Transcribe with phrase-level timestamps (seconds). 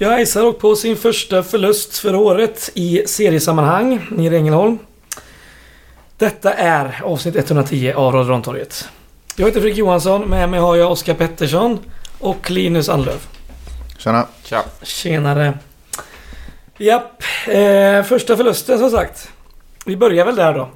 [0.00, 4.78] Gais har åkt på sin första förlust för året i seriesammanhang nere i Ängelholm.
[6.16, 8.88] Detta är avsnitt 110 av Radio Rantorget.
[9.36, 11.78] Jag heter Fredrik Johansson, med mig har jag Oskar Pettersson
[12.18, 13.26] och Linus Anlöv.
[13.98, 14.26] Tjena.
[14.44, 14.64] Tja.
[14.82, 15.58] Tjenare.
[16.78, 19.28] Japp, eh, första förlusten som sagt.
[19.84, 20.68] Vi börjar väl där då.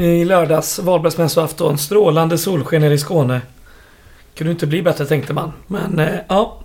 [0.00, 3.40] I lördags, valborgsmässoafton, strålande solsken nere i Skåne.
[4.34, 5.52] Kunde inte bli bättre tänkte man.
[5.66, 6.61] Men eh, ja.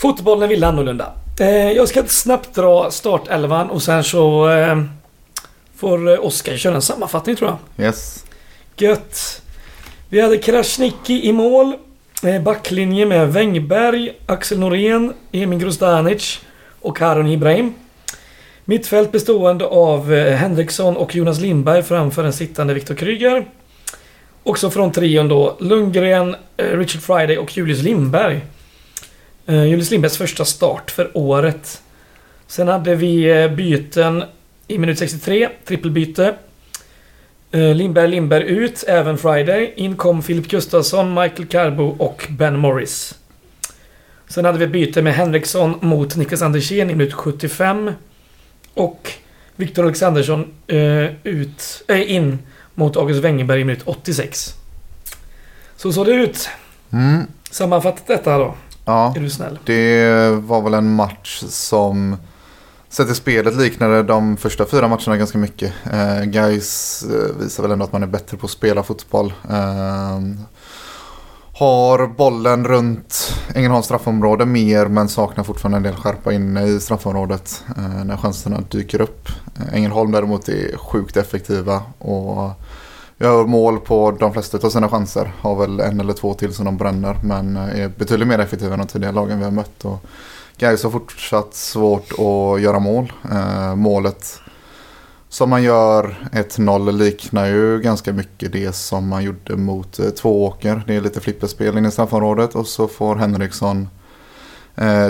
[0.00, 1.12] Fotbollen ville annorlunda.
[1.40, 4.82] Eh, jag ska snabbt dra startelvan och sen så eh,
[5.76, 7.86] får eh, Oskar köra en sammanfattning tror jag.
[7.86, 8.24] Yes.
[8.76, 9.42] Gött.
[10.08, 11.74] Vi hade Krasniqi i mål.
[12.22, 16.40] Eh, Backlinje med Wängberg, Axel Norén, Emin Grostanic
[16.80, 17.74] och Harun Ibrahim.
[18.64, 23.46] Mittfält bestående av Henriksson och Jonas Lindberg framför den sittande Viktor Kryger.
[24.42, 28.40] Också från trion då Lundgren, Richard Friday och Julius Lindberg.
[29.50, 31.82] Eh, Julius Lindbergs första start för året.
[32.46, 34.24] Sen hade vi eh, byten
[34.66, 36.34] i minut 63, trippelbyte.
[37.50, 39.72] Eh, Lindberg, Lindberg ut, även Friday.
[39.76, 43.18] In kom Filip Gustafsson, Michael Carbo och Ben Morris.
[44.28, 47.92] Sen hade vi byte med Henriksson mot Niklas Andersén i minut 75.
[48.74, 49.12] Och
[49.56, 50.46] Viktor Alexandersson
[51.24, 52.38] ut, äh, in
[52.74, 54.54] mot August Wengerberg i minut 86.
[55.76, 56.48] Så såg det ut.
[56.92, 57.26] Mm.
[57.50, 58.54] Sammanfattat detta då.
[58.84, 59.58] Ja, Är du snäll?
[59.64, 62.16] det var väl en match som
[62.88, 65.72] sett till spelet liknade de första fyra matcherna ganska mycket.
[65.92, 69.32] Eh, guys eh, visar väl ändå att man är bättre på att spela fotboll.
[69.50, 70.20] Eh,
[71.58, 77.64] har bollen runt Ängelholms straffområde mer men saknar fortfarande en del skärpa inne i straffområdet
[77.76, 79.28] eh, när chanserna dyker upp.
[79.72, 82.50] Ängelholm däremot är sjukt effektiva och
[83.20, 85.32] gör mål på de flesta av sina chanser.
[85.40, 88.72] Har väl en eller två till som de bränner men eh, är betydligt mer effektiva
[88.72, 89.84] än de tidigare lagen vi har mött.
[89.84, 90.04] Och
[90.58, 93.12] Gais har fortsatt svårt att göra mål.
[93.32, 94.40] Eh, målet
[95.28, 100.82] som man gör 1-0 liknar ju ganska mycket det som man gjorde mot eh, Tvååker.
[100.86, 103.88] Det är lite flipperspel in i straffområdet och så får Henriksson eh,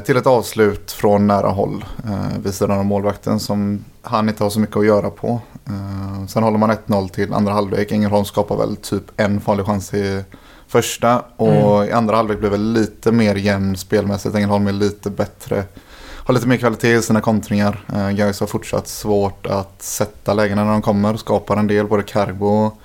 [0.04, 4.50] till ett avslut från nära håll eh, vid sidan av målvakten som han inte har
[4.50, 5.40] så mycket att göra på.
[5.66, 7.92] Eh, sen håller man 1-0 till andra halvlek.
[7.92, 10.24] Ängelholm skapar väl typ en farlig chans i
[10.68, 14.34] första och i andra halvlek blir väl lite mer jämn spelmässigt.
[14.34, 15.64] Ängelholm är lite bättre
[16.30, 17.84] har lite mer kvalitet i sina kontringar.
[17.92, 21.16] Uh, Gais har fortsatt svårt att sätta lägena när de kommer.
[21.16, 22.78] Skapar en del, både Carbo och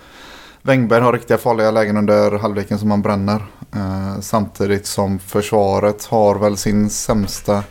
[0.62, 3.46] Wängberg har riktiga farliga lägen under halvleken som man bränner.
[3.76, 7.64] Uh, samtidigt som försvaret har väl sin sämsta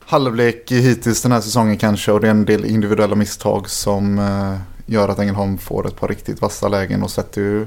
[0.00, 2.12] halvlek hittills den här säsongen kanske.
[2.12, 4.56] Och det är en del individuella misstag som uh,
[4.86, 7.66] gör att Ängelholm får ett par riktigt vassa lägen och sätter ju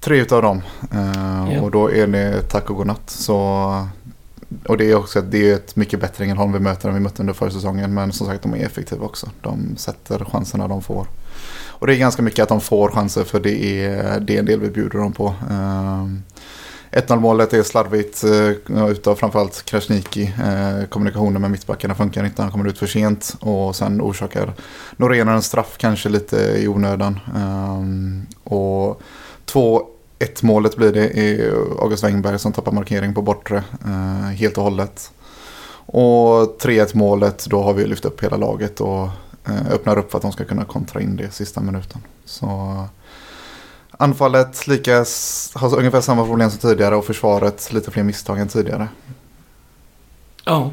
[0.00, 0.62] tre utav dem.
[0.94, 1.62] Uh, Ja.
[1.62, 3.10] Och då är det tack och godnatt.
[3.10, 3.88] Så
[4.68, 7.00] och det är också att det är ett mycket bättre Ängelholm vi möter än vi
[7.00, 7.94] mötte under förra säsongen.
[7.94, 9.30] Men som sagt de är effektiva också.
[9.40, 11.06] De sätter chanserna de får.
[11.80, 14.46] Och det är ganska mycket att de får chanser för det är, det är en
[14.46, 15.34] del vi bjuder dem på.
[15.50, 16.22] Ehm,
[16.90, 20.22] 1-0 målet är slarvigt eh, utav framförallt Krasniqi.
[20.22, 23.36] Eh, kommunikationen med mittbackarna funkar inte, han kommer ut för sent.
[23.40, 24.52] Och sen orsakar
[24.96, 27.20] Norén en straff kanske lite i onödan.
[27.36, 29.00] Ehm, och
[29.46, 29.84] 2-1
[30.42, 35.12] målet blir det i August Wängberg som tappar markering på bortre eh, helt och hållet.
[35.86, 39.08] Och 3-1 målet då har vi lyft upp hela laget och
[39.46, 42.00] öppnar upp för att de ska kunna kontra in det sista minuten.
[42.24, 42.84] Så
[43.90, 45.04] anfallet lika,
[45.54, 48.88] har ungefär samma problem som tidigare och försvaret lite fler misstag än tidigare.
[50.44, 50.70] Ja.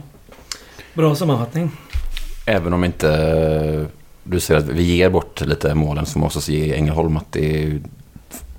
[0.94, 1.72] Bra sammanfattning.
[2.46, 3.88] Även om inte
[4.24, 7.64] du säger att vi ger bort lite målen så måste också ge Ängelholm att det
[7.64, 7.82] är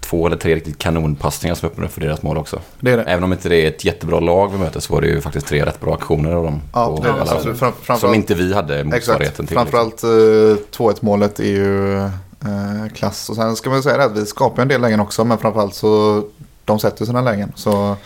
[0.01, 2.61] två eller tre riktigt kanonpassningar som öppnar upp för deras mål också.
[2.81, 3.03] Det det.
[3.03, 5.47] Även om inte det är ett jättebra lag vi möter så var det ju faktiskt
[5.47, 6.61] tre rätt bra aktioner av dem.
[6.73, 7.31] Ja, är alla- det.
[7.31, 7.59] Absolut.
[7.83, 9.57] Fram, som inte vi hade motsvarigheten till.
[9.57, 9.57] liksom.
[9.57, 13.29] Framförallt eh, 2-1 målet är ju eh, klass.
[13.31, 15.25] Och sen ska man säga det att vi skapar en del lägen också.
[15.25, 16.23] Men framförallt så
[16.65, 17.53] de sätter sina lägen.
[17.57, 17.97] Så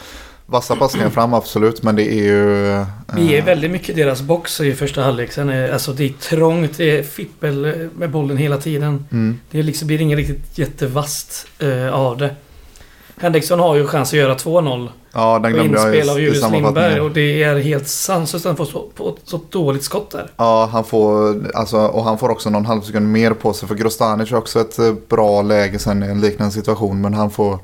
[0.53, 1.83] vassa passningar fram absolut.
[1.83, 2.71] Men det är ju...
[2.73, 5.33] eh, Vi är väldigt mycket deras box i första halvlek.
[5.33, 9.07] Sen är, alltså det är trångt, det är fippel eh, med bollen hela tiden.
[9.13, 12.31] Mm, Det liksom, blir inget riktigt jättevast eh, av det.
[13.21, 17.01] Henriksson har ju chans att göra 2-0 ja, den glömde jag inspel av Julius Lindberg.
[17.01, 20.31] Och det är helt sanslöst att han får så, på så dåligt skott där.
[20.37, 23.69] Ja, han får, alltså, och han får också någon halv sekund mer på sig.
[23.69, 27.01] För Grostanic har också ett eh, bra läge sen i en liknande situation.
[27.01, 27.59] Men han får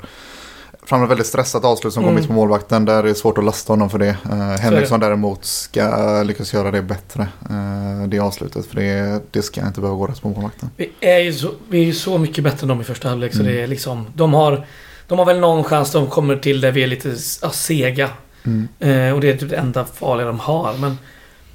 [0.88, 2.14] fram ett väldigt stressat avslut som Mm.
[2.14, 2.84] går mitt på målvakten.
[2.84, 4.16] Där är det svårt att lasta honom för det.
[4.32, 7.22] Uh, Henriksson däremot ska lyckas göra det bättre.
[7.50, 8.66] eh, det avslutet.
[8.66, 10.70] För det, det ska inte behöva gå rätt på målvakten.
[10.76, 13.32] Vi är ju så, vi är ju så mycket bättre än dem i första halvlek.
[13.34, 13.52] Så Mm.
[13.52, 14.66] det är liksom, de har,
[15.08, 18.10] de har väl någon chans de kommer till där vi är lite ja, sega.
[18.44, 18.68] Mm.
[18.78, 20.74] Eh, och det är typ det enda farliga de har.
[20.80, 20.98] Men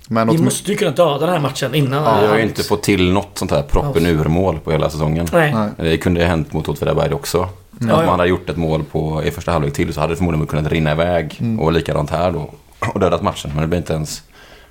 [0.08, 2.04] Men vi måste ju kunna döda den här matchen innan.
[2.04, 4.90] Ja, Vi har ju inte fått till något sånt här proppen ur mål på hela
[4.90, 5.28] säsongen.
[5.34, 5.54] Nej.
[5.54, 5.70] Nej.
[5.92, 7.50] Det kunde ju hänt mot Åtvidaberg också.
[7.82, 8.06] Om ja.
[8.06, 10.72] man hade gjort ett mål på, i första halvlek till så hade det förmodligen kunnat
[10.72, 11.38] rinna iväg.
[11.42, 11.60] Mm.
[11.60, 12.50] Och likadant här då.
[12.94, 13.52] Och dödat matchen.
[13.54, 14.24] Men det blir inte ens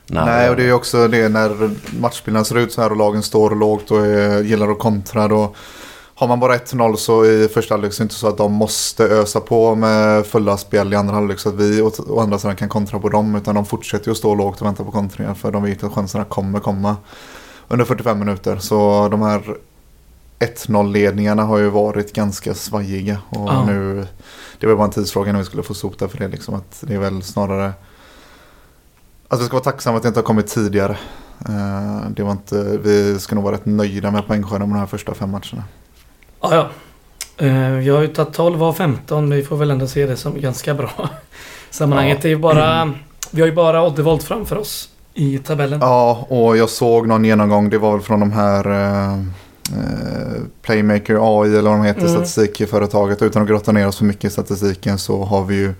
[0.06, 0.24] nära.
[0.24, 1.70] Nej, och det är också det när
[2.00, 5.28] matchbilden ser ut så här och lagen står lågt och är, gillar att kontra.
[5.28, 5.54] Då
[6.14, 8.52] har man bara 1-0 så i första halvlek så är det inte så att de
[8.52, 12.56] måste ösa på med fulla spel i andra halvlek så att vi å andra sidan
[12.56, 13.34] kan kontra på dem.
[13.34, 15.92] Utan de fortsätter ju att stå lågt och vänta på kontringar för de vet att
[15.92, 16.96] chanserna kommer komma
[17.68, 18.56] under 45 minuter.
[18.56, 19.56] Så de här
[20.42, 23.18] 1-0-ledningarna har ju varit ganska svajiga.
[23.28, 23.64] Och Ja.
[23.66, 24.06] nu,
[24.60, 26.28] det var bara en tidsfråga när vi skulle få sota för det.
[26.28, 27.72] Liksom, att det är väl snarare
[29.28, 30.96] att vi ska vara tacksamma att det inte har kommit tidigare.
[31.48, 35.14] Eh, Det var inte, vi ska nog vara rätt nöjda med poängskörden de här första
[35.14, 35.64] fem matcherna.
[36.40, 36.68] Ja, ja.
[37.46, 39.30] Eh, Vi har ju tagit 12 av 15.
[39.30, 40.90] Vi får väl ändå se det som ganska bra.
[41.70, 42.92] Sammanhanget är ju bara...
[43.30, 45.80] Vi har ju bara Oddevold framför oss i tabellen.
[45.80, 47.70] Ja, och jag såg någon genomgång.
[47.70, 49.22] Det var väl från de här eh,
[50.62, 52.12] Playmaker AI eller vad de heter, Mm.
[52.12, 53.22] statistikföretaget.
[53.22, 55.74] Utan att grotta ner oss för mycket i statistiken så har vi ju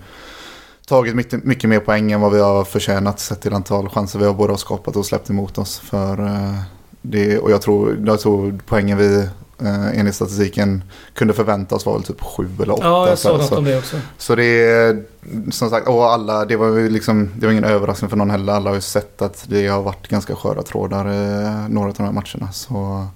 [0.87, 4.25] tagit mycket, mycket mer poäng än vad vi har förtjänat sett till antal chanser vi
[4.25, 5.79] har både har skapat och släppt emot oss.
[5.79, 6.53] För, eh,
[7.01, 9.15] det, och jag tror, jag tror poängen vi
[9.61, 10.83] eh, enligt statistiken
[11.13, 12.83] kunde förvänta oss var väl typ sju eller åtta.
[12.83, 13.97] Ja, jag Så- såg något så- om det också.
[14.17, 15.03] så det är
[15.51, 18.53] som sagt, och alla, det var ju liksom, det var ingen överraskning för någon heller.
[18.53, 22.03] Alla har ju sett att det har varit ganska sköra trådar i några av de
[22.03, 22.51] här matcherna.
[22.51, 23.07] Så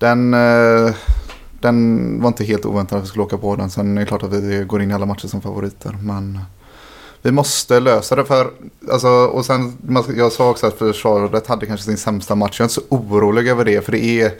[0.00, 0.94] den, eh,
[1.60, 3.70] den var inte helt oväntad att vi skulle åka på den.
[3.70, 5.98] Sen är det klart att vi går in i alla matcher som favoriter.
[6.02, 6.38] Men
[7.22, 8.50] vi måste lösa det för,
[8.92, 9.76] alltså, och sen,
[10.16, 12.60] jag sa också att försvaret hade kanske sin sämsta match.
[12.60, 14.32] Jag är inte så orolig över det, för det är,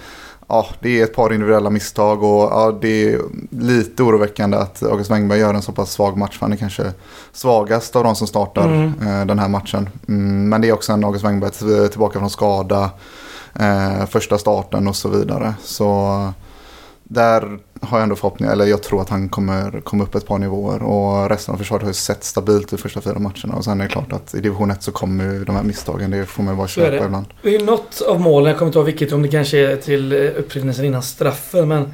[0.49, 3.21] ja, det är ett par individuella misstag och ja, det är
[3.51, 6.39] lite oroväckande att August Wengberg gör en så pass svag match.
[6.39, 6.93] För han är kanske
[7.33, 8.93] svagast av de som startar Mm.
[9.03, 9.89] eh, den här matchen.
[10.09, 12.91] Mm, men det är också en August Wengberg till- tillbaka från skada,
[13.55, 15.55] eh, första starten och så vidare.
[15.62, 16.32] Så
[17.02, 20.38] där har jag ändå förhoppningar, eller jag tror att han kommer komma upp ett par
[20.38, 20.82] nivåer.
[20.82, 23.55] Och resten av försvaret har ju sett stabilt de första fyra matcherna.
[23.55, 26.11] Och sen är det klart att i division 1 så kommer ju de här misstagen,
[26.11, 27.26] det får man ju bara köpa ibland.
[27.43, 29.76] Det är ju något av målen, jag kommer inte ihåg vilket, om det kanske är
[29.76, 31.93] till upprinnelsen innan straffen, men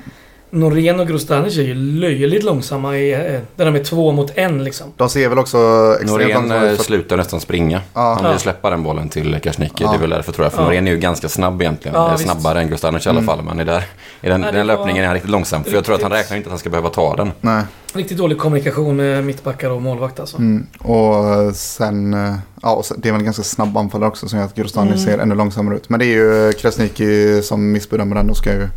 [0.56, 4.64] Norén och Grostanic är ju löjligt långsamma i, eh, där de är två mot en
[4.64, 4.86] liksom.
[4.96, 5.58] De ser väl också
[6.02, 7.80] extremt Norén eh, för- slutar nästan springa.
[7.94, 8.00] Ja.
[8.14, 8.38] Han vill Ja.
[8.38, 9.84] släppa den bollen till Karsnicki.
[9.84, 9.90] Ja.
[9.90, 10.52] Det är väl därför tror jag.
[10.52, 10.64] För Ja.
[10.66, 11.94] Norén är ju ganska snabb egentligen.
[11.94, 12.16] Ja, Eh.
[12.16, 13.26] Snabbare än Gustanic i alla Mm.
[13.26, 13.44] fall.
[13.44, 13.84] Men i, där,
[14.20, 15.64] i den, den löpningen är han riktigt långsam.
[15.64, 17.32] För jag tror att han räknar inte att han ska behöva ta den.
[17.40, 17.62] Nej.
[17.94, 20.36] Riktigt dålig kommunikation med mittbackar och målvakt alltså.
[20.38, 20.66] Mm.
[20.78, 22.16] Och sen,
[22.62, 24.86] ja, och sen, det är väl en ganska snabb anfallare också som gör att Grostani
[24.88, 24.98] Mm.
[25.00, 25.88] ser ännu långsammare ut.
[25.88, 28.68] Men det är ju Krasniqi som missbedömer den och ska ju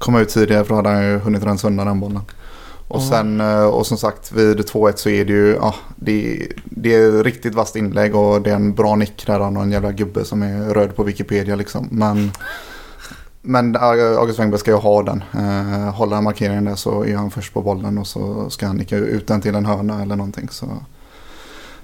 [0.00, 2.22] komma ut tidigare för då hade han ju hunnit rensa undan den bollen.
[2.88, 6.94] Och sen, eh, och som sagt vid 2-1 så är det ju, ja, det, det
[6.94, 10.24] är riktigt vasst inlägg och det är en bra nick där har en jävla gubbe
[10.24, 11.88] som är röd på Wikipedia liksom.
[11.90, 12.32] Men,
[13.42, 15.24] men August Wengberg ska ju ha den.
[15.34, 18.76] Eh, håller han markeringen där så är han först på bollen och så ska han
[18.76, 20.48] nicka ut den till en hörna eller någonting.
[20.48, 20.66] Så.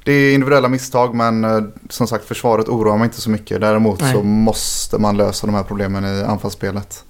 [0.05, 3.61] Det är individuella misstag men eh, som sagt försvaret oroar mig inte så mycket.
[3.61, 4.13] Däremot Nej.
[4.13, 7.05] så måste man lösa de här problemen i anfallsspelet.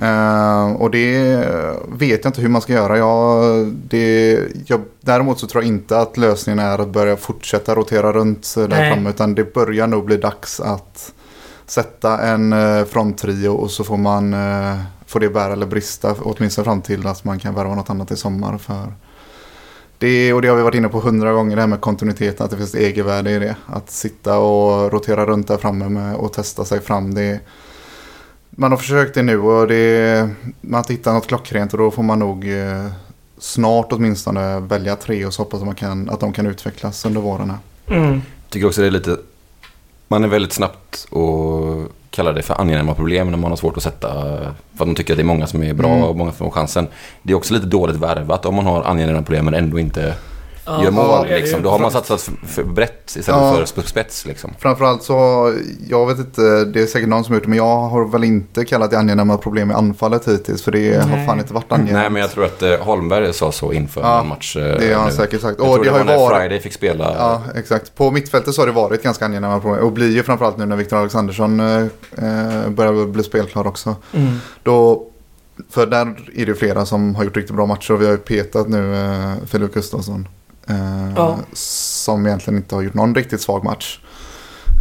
[0.00, 1.36] Eh, och det
[1.88, 2.98] vet jag inte hur man ska göra.
[2.98, 8.12] Jag, det, jag, däremot så tror jag inte att lösningen är att börja fortsätta rotera
[8.12, 8.92] runt där Nej.
[8.92, 9.10] framme.
[9.10, 11.12] Utan det börjar nog bli dags att
[11.66, 14.76] sätta en eh, fronttrio och så får man eh,
[15.06, 16.14] får det bära eller brista.
[16.22, 18.58] Åtminstone fram till att man kan värva något annat i sommar.
[18.58, 18.92] För
[19.98, 22.44] det, och det har vi varit inne på hundra gånger det här med kontinuiteten.
[22.44, 23.56] Att det finns ett egenvärde i det.
[23.66, 27.14] Att sitta och rotera runt där framme med, och testa sig fram.
[27.14, 27.40] Det,
[28.60, 30.28] man har försökt det nu och det,
[30.60, 32.86] man hittat något klockrent och då får man nog eh,
[33.38, 37.20] snart åtminstone välja tre och så hoppas att, man kan, att de kan utvecklas under
[37.20, 37.52] våren.
[37.86, 38.22] Mm.
[38.48, 39.16] tycker också det är lite...
[40.08, 43.82] Man är väldigt snabbt och kallar det för angenäma problem när man har svårt att
[43.82, 44.12] sätta...
[44.74, 46.04] För att man tycker att det är många som är bra Mm.
[46.04, 46.88] och många som har chansen.
[47.22, 50.14] Det är också lite dåligt värvat om man har angenäma problem men ändå inte
[50.68, 51.26] Ja, gör mål.
[51.28, 51.62] Liksom.
[51.62, 53.54] Då har man satsat för, brett istället Ja.
[53.54, 54.26] för sp- spets.
[54.26, 54.50] Liksom.
[54.58, 55.14] Framförallt så,
[55.88, 58.24] jag vet inte, det är säkert någon som har gjort det, men jag har väl
[58.24, 60.62] inte kallat det angenäma problem i anfallet hittills.
[60.62, 61.26] För det har Nej.
[61.26, 61.92] fan inte varit angenämt.
[61.96, 64.56] Nej men jag tror att eh, Holmberg sa så inför Ja, en match.
[64.56, 65.16] eh, Det har han nu.
[65.16, 65.58] säkert sagt.
[65.58, 66.38] Jag Och tror det det har var när varit...
[66.40, 67.14] Friday fick spela.
[67.18, 67.94] Ja, exakt.
[67.96, 69.84] På mittfältet så har det varit ganska angenäma problem.
[69.84, 71.76] Och blir ju framförallt nu när Viktor Alexandersson eh,
[72.16, 73.96] eh, börjar bli spelklar också.
[74.12, 74.36] Mm.
[74.62, 75.06] Då,
[75.70, 77.92] för där är det flera som har gjort riktigt bra matcher.
[77.94, 80.28] Och vi har ju petat nu eh, Filip Gustafsson.
[80.68, 81.38] Eh, Ja.
[81.52, 84.00] Som egentligen inte har gjort någon riktigt svag match.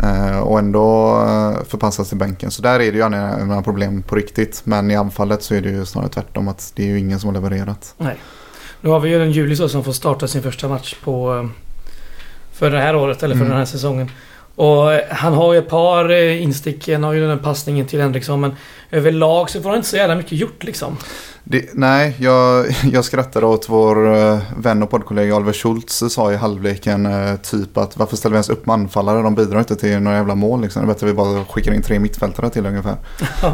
[0.04, 2.52] Eh, och ändå eh, förpassas till bänken.
[2.52, 4.62] Så där är det ju angenäma problem på riktigt.
[4.64, 6.48] Men i anfallet så är det ju snarare tvärtom.
[6.48, 7.94] Att det är ju ingen som har levererat.
[7.98, 8.16] Nej.
[8.82, 11.50] Nu har vi ju en Julis då som får starta sin första match på,
[12.54, 13.50] för det här året, eller för Mm.
[13.50, 14.12] den här säsongen.
[14.58, 17.86] Och eh, han har ju ett par eh, instick, han har ju den här passningen
[17.86, 18.56] till Henriksson, men
[18.92, 20.98] överlag så får han inte så jävla mycket gjort liksom.
[21.44, 26.36] Det, nej, jag, jag skrattade åt vår eh, vän och poddkollega Oliver Schultz sa i
[26.36, 27.10] halvleken
[27.44, 29.22] typ att varför ställer vi ens upp med anfallare?
[29.22, 30.82] De bidrar inte till några jävla mål liksom.
[30.82, 32.96] Det är bättre att vi bara skickar in tre mittfältare till ungefär.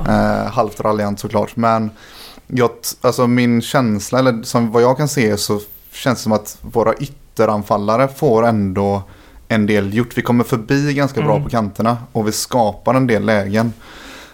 [0.08, 1.56] Eh, halvt raljant såklart.
[1.56, 1.92] Men
[2.48, 2.70] jag,
[3.02, 5.60] alltså min känsla, eller som vad jag kan se så
[5.92, 9.04] känns det som att våra ytteranfallare får ändå
[9.54, 10.18] en del gjort.
[10.18, 11.44] Vi kommer förbi ganska bra Mm.
[11.44, 13.74] på kanterna och vi skapar en del lägen.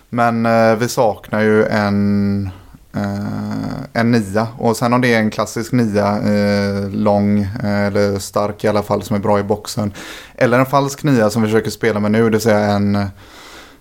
[0.10, 2.50] Men eh, vi saknar ju en,
[2.96, 4.48] eh, en nia.
[4.58, 8.84] Och sen om det är en klassisk nia, eh, lång eh, eller stark i alla
[8.84, 9.94] fall som är bra i boxen.
[10.36, 13.06] Eller en falsk nia som vi försöker spela med nu, det vill säga en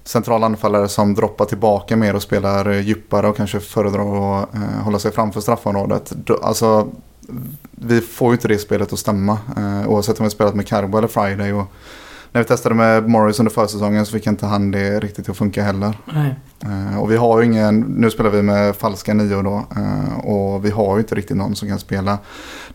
[0.04, 4.98] central anfallare som droppar tillbaka mer och spelar djupare och kanske föredrar att eh, hålla
[4.98, 6.12] sig framför straffområdet.
[6.42, 6.88] Alltså,
[7.70, 9.38] vi får ju inte det spelet att stämma.
[9.56, 11.52] Eh, oavsett om vi spelat med Carbo eller Friday.
[11.52, 11.72] Och
[12.32, 15.62] när vi testade med Morris under försäsongen så fick inte han det riktigt att funka
[15.62, 15.98] heller.
[16.60, 19.66] Eh, och vi har ju ingen, nu spelar vi med falska nior då.
[19.76, 22.18] eh, och vi har ju inte riktigt någon som kan spela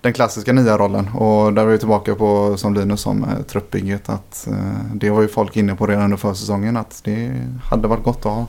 [0.01, 1.09] den klassiska nia-rollen.
[1.09, 5.21] Och där är vi tillbaka på, som Linus sa med truppbygget, att eh, det var
[5.21, 7.31] ju folk inne på redan under försäsongen att det
[7.63, 8.45] hade varit gott att ha.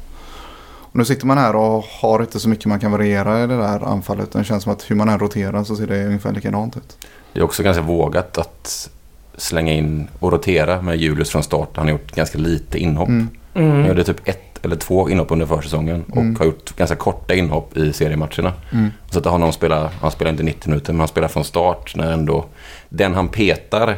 [0.94, 3.56] Och nu sitter man här och har inte så mycket man kan variera i det
[3.56, 4.32] där anfallet.
[4.32, 6.96] Det känns som att hur man än roterar så ser det ungefär likadant ut.
[7.32, 8.90] Det är också ganska vågat att
[9.36, 11.68] slänga in och rotera med Julius från start.
[11.76, 13.08] Han har gjort ganska lite inhopp.
[13.08, 13.28] Mm.
[13.54, 13.86] Han Mm.
[13.86, 16.36] gjorde typ ett eller två inhopp under försäsongen och Mm.
[16.36, 18.52] har gjort ganska korta inhopp i seriematcherna.
[18.72, 18.90] Mm.
[19.10, 22.12] Så att honom spelar, han spelar inte 90 minuter men han spelar från start när
[22.12, 22.44] ändå
[22.88, 23.96] den han petar,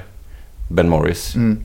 [0.70, 1.58] Ben Morris, Mm.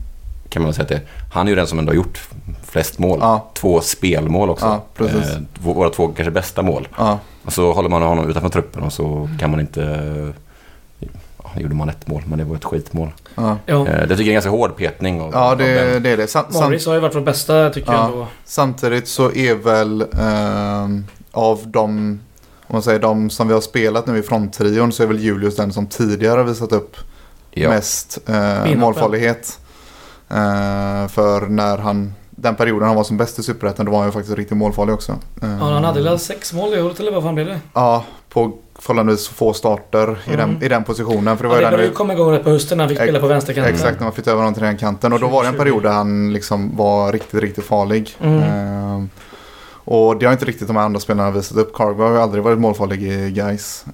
[0.52, 1.00] Kan man säga att det.
[1.32, 2.20] Han är ju den som ändå har gjort
[2.64, 3.18] flest mål.
[3.22, 3.50] Ja.
[3.54, 4.66] Två spelmål också.
[4.66, 5.30] Ja, precis.
[5.30, 6.88] Eh, våra två kanske bästa mål.
[6.98, 10.32] Ja, Och så håller man honom utanför truppen och så kan man inte...
[11.44, 13.08] Ja, gjorde man ett mål, men det var ett skitmål.
[13.34, 13.56] ja.
[13.66, 15.20] Eh, det tycker jag är ganska hård petning.
[15.20, 16.26] Av, ja det, det är det.
[16.26, 17.98] Sam, Morris har ju varit vår bästa tycker Ja.
[17.98, 18.26] jag ändå.
[18.44, 21.88] Samtidigt så är väl ehm, av de,
[22.66, 25.56] om man säger de som vi har spelat nu i fronttrion så är väl Julius
[25.56, 26.96] den som tidigare visat upp
[27.54, 27.68] Ja.
[27.68, 29.58] mest eh, målfarlighet.
[30.32, 34.08] Eh, för när han, den perioden han var som bäst i Superettan då var han
[34.08, 35.18] ju faktiskt riktigt målfarlig också.
[35.40, 37.60] Ja, han hade väl sex mål i året eller vad fan blev det?
[37.74, 40.62] Ja, på förhållandevis få starter i, den, Mm.
[40.62, 41.36] i den positionen.
[41.38, 42.88] För det Ja, var det ju började ju komma igång rätt på hösten när han
[42.88, 43.74] fick spela på vänsterkanten.
[43.74, 45.12] Exakt, när man flyttade över honom till den kanten.
[45.12, 45.58] Och då var det en 2020.
[45.64, 48.16] period där han liksom var riktigt, riktigt farlig.
[48.20, 48.42] Mm.
[48.42, 49.10] Ehm,
[49.84, 51.74] och det har inte riktigt de här andra spelarna visat upp.
[51.74, 53.84] Cargo har ju aldrig varit målfarlig i guys.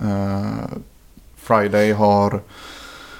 [1.37, 2.40] Friday har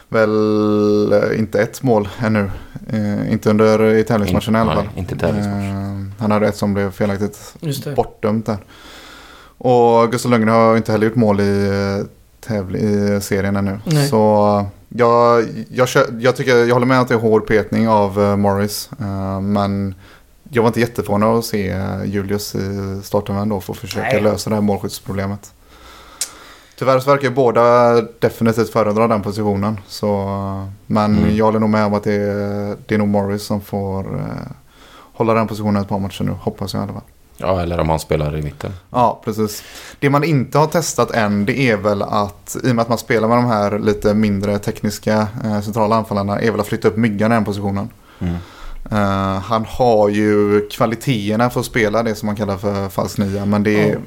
[0.09, 2.51] väl eh, inte ett mål ännu.
[2.93, 4.89] Eh, inte under i tävlingsmatchen i alla fall.
[4.97, 5.65] Inte tävlingsmatch.
[5.65, 7.95] Ehm, han hade ett som blev felaktigt Just det.
[7.95, 8.59] bortdömt där.
[9.59, 12.07] Och Gustav Lundgren har inte heller gjort mål i, eh,
[12.41, 13.79] tävling, i serien ännu.
[13.85, 14.09] Nej.
[14.09, 15.89] Så jag, jag,
[16.21, 18.91] jag, tycker, jag håller med att det är hård petning av eh, Morris.
[19.01, 19.95] Eh, men
[20.51, 24.23] jag var inte jätteförvånad att se eh, Julius i starten då för att försöka Nej.
[24.23, 25.53] lösa det här målskyddsproblemet.
[26.79, 29.81] Tyvärr så verkar ju båda definitivt föredra den positionen.
[29.87, 30.27] Så,
[30.87, 31.37] men Mm.
[31.37, 34.25] jag håller nog med om att det är, det är nog Morris som får eh,
[35.13, 36.31] hålla den positionen ett par matcher nu.
[36.41, 37.03] Hoppas jag i alla fall.
[37.37, 38.73] Ja, eller om han spelar i mitten.
[38.91, 39.63] Ja, precis.
[39.99, 42.99] Det man inte har testat än det är väl att i och med att man
[42.99, 46.97] spelar med de här lite mindre tekniska eh, centrala anfallarna är väl att flytta upp
[46.97, 47.89] myggan i den positionen.
[48.21, 48.37] Mm.
[48.93, 53.45] Eh, han har ju kvaliteterna för att spela det som man kallar för falsk nia
[53.45, 53.99] men det är, Ja.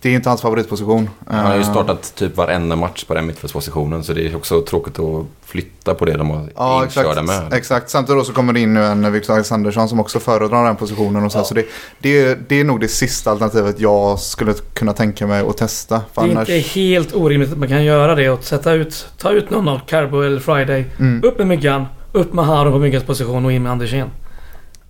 [0.00, 1.10] det är inte hans favoritposition.
[1.26, 4.62] Han har ju Eh, startat typ varenda match på den mittfältspositionen så det är också
[4.62, 7.52] tråkigt att flytta på det de har Ja, inkörda med.
[7.52, 7.90] exakt.
[7.90, 11.24] Samtidigt då så kommer det in nu en Victor Alexandersson som också föredrar den positionen.
[11.24, 11.44] Och så, Ja.
[11.44, 11.66] så det,
[11.98, 16.00] det, det är nog det sista alternativet jag skulle kunna tänka mig att testa.
[16.14, 19.06] För Det är annars, inte helt orimligt att man kan göra det och sätta ut,
[19.18, 20.84] ta ut någon av Carbo eller Friday.
[20.98, 21.24] mm.
[21.24, 24.10] Upp med Myggan, upp med Haro på Myggans position och in med Andersén.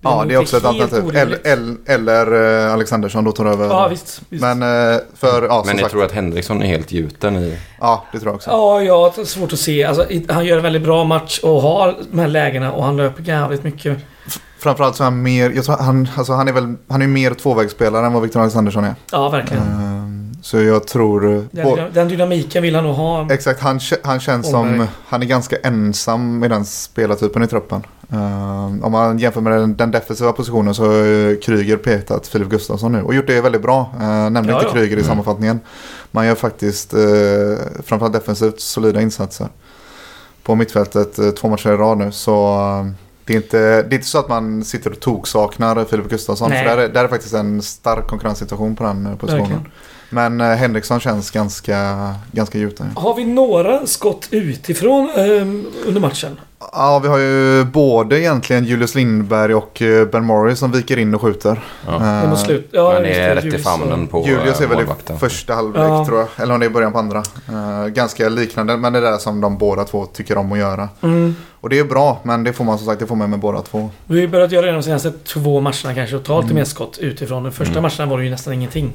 [0.01, 1.17] Ja, det är också ett alternativ.
[1.17, 3.65] Eller, eller, eller Alexandersson då tar över.
[3.65, 4.23] Ja, visst.
[4.29, 4.43] visst.
[4.43, 5.93] Men eh, för, ja Men jag sagt.
[5.93, 7.59] tror att Henriksson är helt gjuten i...
[7.81, 8.51] Ja, det tror jag också.
[8.51, 9.85] Ja, jag har svårt att se.
[9.85, 13.23] Alltså, han gör en väldigt bra match och har de här lägena och han löper
[13.23, 13.99] jävligt mycket.
[14.59, 17.35] Framförallt så är han mer, jag tror han, alltså han är väl, han är mer
[17.35, 18.95] tvåvägsspelare än vad Victor Alexandersson är.
[19.13, 19.63] Ja, verkligen.
[19.63, 20.14] Ehm,
[20.45, 21.33] så jag tror...
[21.37, 23.33] eh, Den, på- den dynamiken vill han nog ha.
[23.33, 24.89] Exakt, han, han känns som, Holmberg.
[25.07, 27.83] han är ganska ensam i den spelartypen i truppen.
[28.13, 32.93] Ehm, om man jämför med den, den defensiva positionen så har Kryger petat Filip Gustafsson
[32.93, 33.91] nu och gjort det väldigt bra.
[33.95, 34.73] Uh, nämnde Ja, inte ja.
[34.73, 35.05] Kryger i Mm.
[35.05, 35.61] sammanfattningen.
[36.11, 37.01] Man gör faktiskt, uh,
[37.85, 39.49] framförallt defensivt, solida insatser.
[40.43, 42.93] På mittfältet eh, två matcher i rad nu så eh,
[43.25, 46.51] det är, inte, det är inte så att man sitter och toksaknar Filip Gustafsson.
[46.51, 46.65] Nej.
[46.69, 49.41] För där är, där är faktiskt en stark konkurrenssituation på den positionen.
[49.41, 49.71] Verkligen.
[50.15, 52.91] Men eh, Henriksson känns ganska, ganska gjuten.
[52.97, 56.41] Har vi några skott utifrån ehm, under matchen?
[56.73, 61.15] Ja, vi har ju både egentligen Julius Lindberg och eh, Ben Morris som viker in
[61.15, 61.65] och skjuter.
[61.87, 61.93] Ja.
[61.99, 62.69] Det Eh, slut.
[62.73, 64.81] Ja, Han är rätt i famnen på Julius är eh, väl
[65.15, 66.07] i första halvlek Ja.
[66.07, 66.29] tror jag.
[66.43, 67.19] Eller om det är i början på andra.
[67.49, 70.89] Eh, ganska liknande men det är det som de båda två tycker om att göra.
[71.03, 71.37] Mm.
[71.61, 73.63] Och det är bra men det får man som sagt det får man med båda
[73.63, 73.91] två.
[74.07, 76.57] Vi har börjat göra det de senaste två matcherna kanske och ta lite Mm.
[76.57, 77.43] mer skott utifrån.
[77.43, 77.83] Den första Mm.
[77.83, 78.93] matchen var det ju nästan ingenting.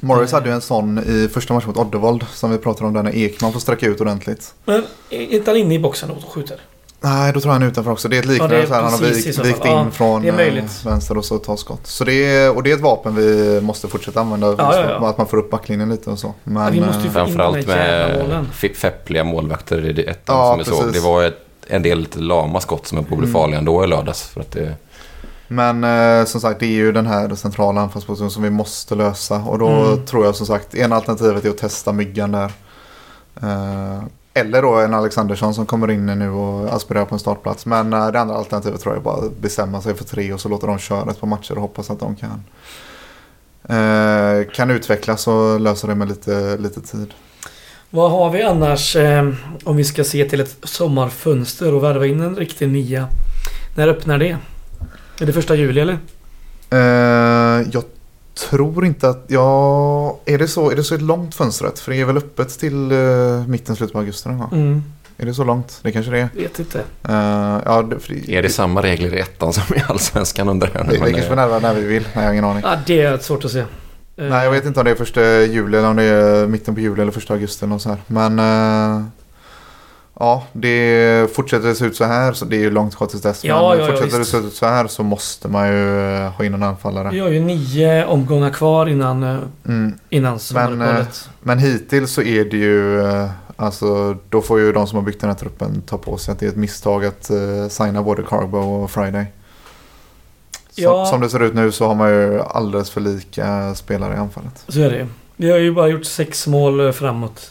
[0.00, 0.40] Morris Mm.
[0.40, 3.16] hade ju en sån i första matchen mot Oddevold som vi pratade om där när
[3.16, 4.54] Ekman får sträcka ut ordentligt.
[4.64, 6.60] Men är inte han inne i boxen och skjuter?
[7.00, 8.08] Nej, då tror jag han är utanför också.
[8.08, 10.24] Det är ett liknande Ja, är så här, han har vikt, vikt in Ja, från
[10.28, 11.86] eh, vänster och så tar skott.
[11.86, 14.46] Så det är, och det är ett vapen vi måste fortsätta använda.
[14.46, 15.08] Ja, ja, ja.
[15.08, 16.34] Att man får upp backlinjen lite och så.
[16.44, 20.48] Men, Ja, vi måste ju eh, få Framförallt med feppliga målvakter i det ettan Ja,
[20.50, 20.92] som vi såg.
[20.92, 23.32] Det var ett, en del lite lama skott som är på att bli Mm.
[23.40, 24.22] farliga ändå i lördags.
[24.22, 24.74] För att det,
[25.54, 29.36] Men eh, som sagt det är ju den här centrala anfallspositionen som vi måste lösa.
[29.36, 30.06] Och då Mm.
[30.06, 32.52] tror jag som sagt ena alternativet är att testa myggan där.
[33.42, 34.02] Eh,
[34.34, 37.66] eller då en Alexandersson som kommer in nu och aspirerar på en startplats.
[37.66, 40.40] Men eh, det andra alternativet tror jag är bara att bestämma sig för tre och
[40.40, 42.44] så låter de köra ett par matcher och hoppas att de kan,
[43.68, 47.14] eh, kan utvecklas och lösa det med lite, lite tid.
[47.90, 49.30] Vad har vi annars eh,
[49.64, 53.08] om vi ska se till ett sommarfönster och värva in en riktig nia?
[53.76, 54.36] När öppnar det?
[55.24, 55.98] Är det första juli eller?
[56.70, 57.84] Eh, jag
[58.48, 59.24] tror inte att...
[59.26, 61.78] Ja, är det så, är det så ett långt fönstret?
[61.78, 64.48] För det är väl öppet till uh, mitten, slutet på augusti någon gång.
[64.52, 64.82] Mm,
[65.16, 65.80] Är det så långt?
[65.82, 66.28] Det kanske det är.
[66.34, 66.78] vet inte.
[66.78, 67.14] Eh,
[67.64, 70.84] ja, det, det, är det samma regler i ettan som i allsvenskan undrar jag.
[70.84, 72.02] vi, vi Men, kanske eh, närvara när vi vill.
[72.02, 72.62] Nej, jag har ingen aning.
[72.66, 73.64] Ja, det är svårt att se.
[74.16, 76.80] Nej, jag vet inte om det är första juli eller om det är mitten på
[76.80, 77.98] juli eller första augusti eller något så här.
[78.06, 78.38] Men
[80.18, 83.22] ja, det fortsätter det se ut så här så det är ju långt kvar tills
[83.22, 83.44] dess.
[83.44, 84.30] Ja, men ja, ja, fortsätter det visst.
[84.30, 87.10] se ut så här så måste man ju eh, ha in en anfallare.
[87.10, 89.98] Vi har ju nio omgångar kvar innan, eh, Mm.
[90.08, 91.28] innan sommaruppehållet.
[91.42, 95.20] Men hittills så är det ju, eh, alltså då får ju de som har byggt
[95.20, 98.22] den här truppen ta på sig att det är ett misstag att uh, signa både
[98.22, 99.26] Carbo och Friday.
[100.76, 101.06] Ja.
[101.06, 104.64] som det ser ut nu så har man ju alldeles för lika spelare i anfallet.
[104.68, 105.06] Så är det.
[105.36, 107.50] Vi har ju bara gjort sex mål eh, framåt.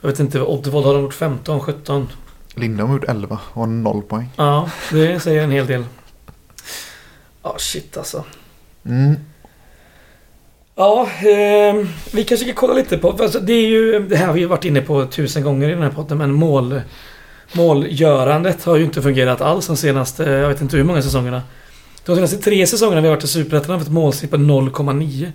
[0.00, 2.08] Jag vet inte, Oddevold har de gjort 15, 17?
[2.54, 4.28] Lindholm har gjort 11 och har 0 poäng.
[4.36, 5.84] Ja, det säger en hel del.
[7.42, 8.24] Ja, shit alltså.
[8.84, 9.16] Mm.
[10.74, 13.10] Ja, eh, vi kanske ska kolla lite på...
[13.10, 14.08] Alltså, det är ju...
[14.08, 16.80] Det här har vi varit inne på tusen gånger i den här podden, men mål...
[17.52, 20.24] Målgörandet har ju inte fungerat alls de senaste...
[20.24, 21.42] Jag vet inte hur många säsongerna.
[22.04, 25.32] De senaste tre säsongerna vi har varit i Superettan har vi ett målsnitt på 0,9.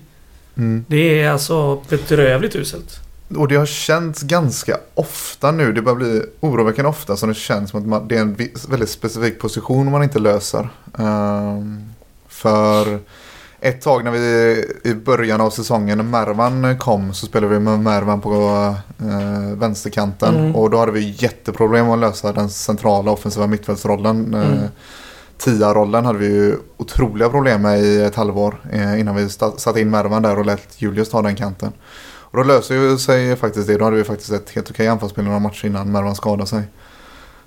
[0.57, 0.85] Mm.
[0.87, 2.99] Det är alltså bedrövligt uselt.
[3.37, 5.73] Och det har känts ganska ofta nu.
[5.73, 8.35] Det börjar bli oroväckande ofta som det känns som att man, det är en
[8.69, 10.69] väldigt specifik position man inte löser.
[10.99, 11.89] Ehm,
[12.27, 12.99] för
[13.59, 17.79] ett tag när vi i början av säsongen när Mervan kom så spelade vi med
[17.79, 20.35] Mervan på eh, vänsterkanten.
[20.35, 20.55] Mm.
[20.55, 24.33] Och då hade vi jätteproblem att lösa den centrala offensiva mittfältsrollen.
[24.33, 24.67] Eh, Mm.
[25.37, 29.89] Tia-rollen hade vi ju otroliga problem med i ett halvår eh, innan vi satte in
[29.89, 31.71] Mervan där och lät Julius ta den kanten.
[32.31, 33.77] Och då löser ju sig faktiskt det.
[33.77, 36.63] Då hade vi faktiskt ett helt okej anfallsspel några matcher innan Mervan skadade sig.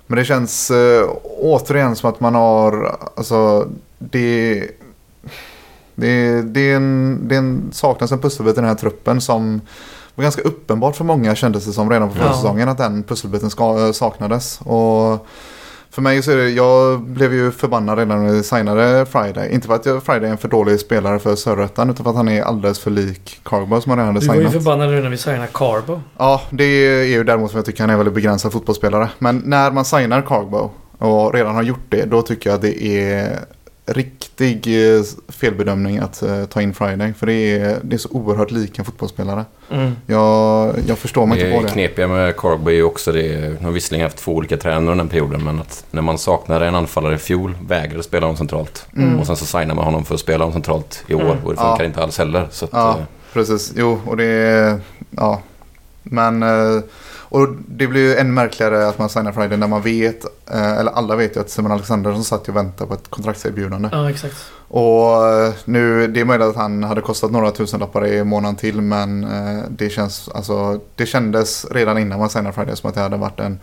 [0.07, 3.67] Men det känns eh, återigen som att man har, alltså
[3.99, 4.59] det,
[5.95, 9.61] det, det, är en, det är en, saknas en pusselbit i den här truppen som
[10.15, 12.27] var ganska uppenbart för många kändes det som redan på Ja.
[12.27, 14.59] försäsongen att den pusselbiten ska, saknades.
[14.61, 15.27] Och
[15.95, 19.53] för mig så är det, jag blev ju förbannad redan när vi signade Friday.
[19.53, 22.15] Inte för att jag, Friday är en för dålig spelare för Söderettan utan för att
[22.17, 24.53] han är alldeles för lik Carbo som han redan hade Du var ju signat.
[24.53, 26.01] förbannad nu när vi signade Carbo.
[26.17, 29.09] Ja, det är ju däremot som jag tycker han är en väldigt begränsad fotbollsspelare.
[29.19, 33.39] Men när man signar Carbo och redan har gjort det, då tycker jag det är
[33.85, 37.13] riktig eh, felbedömning att eh, ta in Friday.
[37.13, 39.45] För det är, det är så oerhört lika fotbollsspelare.
[39.71, 39.91] Mm.
[40.07, 41.73] Jag, jag förstår mig inte på Det det.
[41.73, 43.39] knepiga med Carbo är ju också det.
[43.59, 46.75] Nu har visserligen haft två olika tränare den perioden men att när man saknade en
[46.75, 48.85] anfallare i fjol vägrade spela honom centralt.
[48.97, 49.19] Mm.
[49.19, 51.31] Och sen så signar man honom för att spela honom centralt i år Mm.
[51.43, 51.85] och det funkar Ja.
[51.85, 52.47] inte alls heller.
[52.51, 52.89] Så att, Ja.
[52.89, 55.41] eh, Precis, jo och det är, ja.
[56.03, 56.81] Men, eh,
[57.29, 60.91] och det blir ju ännu märkligare att man signar Friday när man vet, eh, eller
[60.91, 63.89] alla vet ju att Simon Alexandersson satt och väntade på ett kontraktserbjudande.
[63.91, 64.35] Ja, exakt.
[64.67, 68.81] Och eh, nu, det är möjligt att han hade kostat några tusenlappar i månaden till
[68.81, 73.01] men eh, det känns, alltså det kändes redan innan man signade Friday som att det
[73.01, 73.59] hade varit en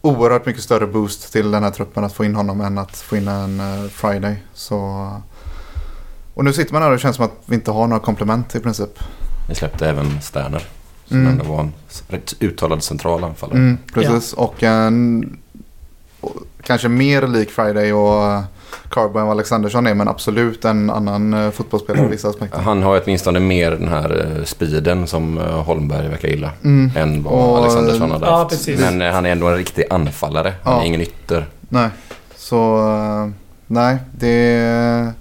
[0.00, 3.16] oerhört mycket större boost till den här truppen att få in honom än att få
[3.16, 4.42] in en Friday.
[4.54, 5.10] Så,
[6.34, 8.54] och nu sitter man här och det känns som att vi inte har några komplement
[8.54, 8.98] i princip.
[9.48, 10.68] vi släppte även Sterner.
[11.08, 11.32] Som Mm.
[11.32, 11.72] ändå var en
[12.08, 13.58] rätt uttalad central anfallare.
[13.58, 15.36] Mm, precis, och en
[16.20, 18.42] och kanske mer lik Friday och
[18.90, 22.58] Carbo än vad Alexandersson är men absolut en annan eh, fotbollsspelare i vissa aspekter.
[22.60, 26.50] Han har åtminstone mer den här eh, speeden som eh, Holmberg verkar gilla.
[26.64, 26.90] Mm.
[26.96, 28.50] Än vad Och- Alexandersson hade Ja, haft.
[28.50, 28.80] precis.
[28.80, 30.54] Men han är ändå en riktig anfallare.
[30.62, 30.82] Han Ja.
[30.82, 31.46] är ingen ytter.
[31.68, 31.88] Nej,
[32.36, 33.32] så
[33.66, 35.12] nej det...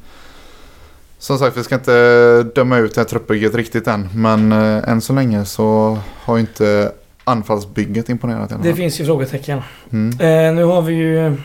[1.24, 4.10] Som sagt, vi ska inte döma ut det här truppbygget riktigt än.
[4.16, 6.92] Men eh, än så länge så har ju inte
[7.24, 8.78] anfallsbygget imponerat alla Det fall.
[8.78, 9.62] finns ju frågetecken.
[9.92, 10.20] Mm.
[10.20, 11.36] Eh, nu har vi ju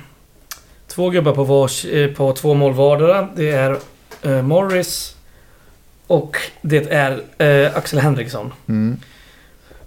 [0.86, 3.28] två gubbar på, vars, eh, på två mål vardera.
[3.36, 3.78] Det är
[4.22, 5.16] eh, Morris
[6.06, 8.52] och det är eh, Axel Henriksson.
[8.68, 8.96] Mm.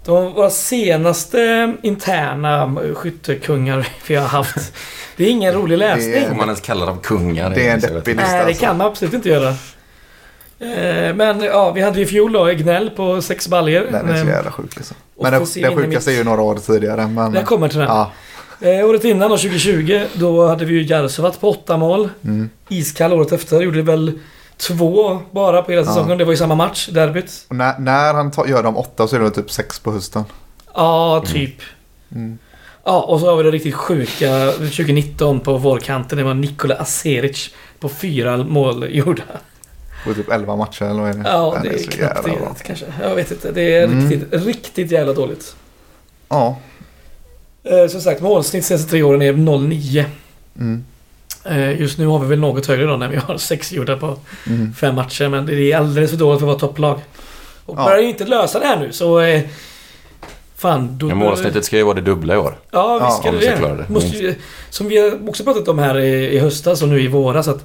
[0.04, 4.72] De våra senaste interna skyttekungar vi har haft.
[5.16, 6.28] Det är ingen rolig läsning.
[6.28, 7.50] Får man ens kalla dem kungar?
[7.54, 8.32] Det är en deppig lista.
[8.32, 8.64] Nej, det alltså.
[8.64, 9.54] kan man absolut inte göra.
[10.62, 13.86] Eh, Men ja, vi hade ju fjol då Egnell på sex baljor.
[13.90, 14.96] Den är så jävla sjuk liksom.
[15.22, 17.06] Men det inne sjukaste är ju några år tidigare.
[17.06, 17.88] Men, Jag kommer till den.
[17.88, 18.10] ja,
[18.60, 22.08] Eh, året innan då, 2020, då hade vi ju Jarsuvat på åtta mål.
[22.24, 22.50] mm.
[22.68, 23.60] Iskall året efter.
[23.62, 24.18] Gjorde väl
[24.56, 25.88] två bara på hela Ja.
[25.88, 26.18] säsongen.
[26.18, 27.44] Det var ju samma match, derbyt.
[27.48, 30.24] Och när, när han ta, gör de åtta så är det typ sex på hösten.
[30.74, 31.54] Ja, typ.
[32.14, 32.38] Mm.
[32.84, 36.18] Ja, och så har vi det riktigt sjuka 2019 på vårkanten.
[36.18, 39.22] Det var Nikola Aseric på fyra mål gjorda.
[40.04, 41.22] På typ 11 matcher eller vad är det?
[41.30, 42.54] Ja, Den det är så knappt jävla bra.
[42.58, 42.86] det kanske.
[43.02, 43.50] Jag vet inte.
[43.52, 44.10] Det är Mm.
[44.10, 45.56] riktigt, riktigt jävla dåligt.
[46.28, 46.58] Ja.
[47.64, 50.04] Eh, som sagt, målsnitt senaste tre åren är 0,9.
[50.58, 50.84] Mm.
[51.44, 54.16] Eh, just nu har vi väl något högre då när vi har sex gjorda på
[54.46, 54.74] Mm.
[54.74, 55.28] fem matcher.
[55.28, 57.00] Men det är alldeles för dåligt för att vara topplag.
[57.66, 57.84] Och Ja.
[57.84, 59.20] börjar ju inte lösa det här nu så...
[59.20, 59.42] Eh,
[60.56, 61.06] fan, då...
[61.06, 62.58] Men målsnittet ska ju vara det dubbla i år.
[62.70, 63.58] Ja, visst Ja, ska om det vi ska det.
[63.58, 63.88] klara det.
[63.88, 64.34] Måste,
[64.70, 67.64] som vi har också pratat om här i, i höstas och nu i våras att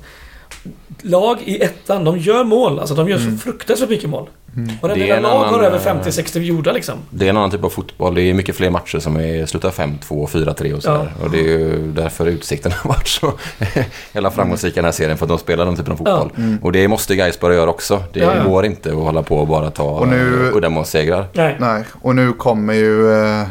[1.01, 2.79] lag i ettan, de gör mål.
[2.79, 3.31] Alltså de gör Mm.
[3.37, 4.29] så fruktansvärt mycket mål.
[4.55, 4.69] Mm.
[4.81, 6.95] Och den Det en lag har över eh, 50-60 gjorda liksom.
[7.09, 8.15] Det är en annan typ av fotboll.
[8.15, 11.13] Det är mycket fler matcher som är, slutar 5-2, 4-3 och sådär.
[11.23, 13.33] Och det är ju därför Utsikten har varit så
[14.13, 15.17] jävla framgångsrika i den här serien.
[15.17, 16.31] För att de spelar den typen av fotboll.
[16.37, 16.57] Mm.
[16.63, 18.03] Och det måste Gais börja göra också.
[18.13, 18.43] Det Ja, ja.
[18.43, 21.25] går inte att hålla på och bara ta Och nu- eh, uddamålssegrar.
[21.33, 21.57] Nej.
[21.59, 23.11] Nej, och nu kommer ju...
[23.13, 23.43] Eh,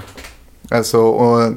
[0.71, 1.53] alltså, och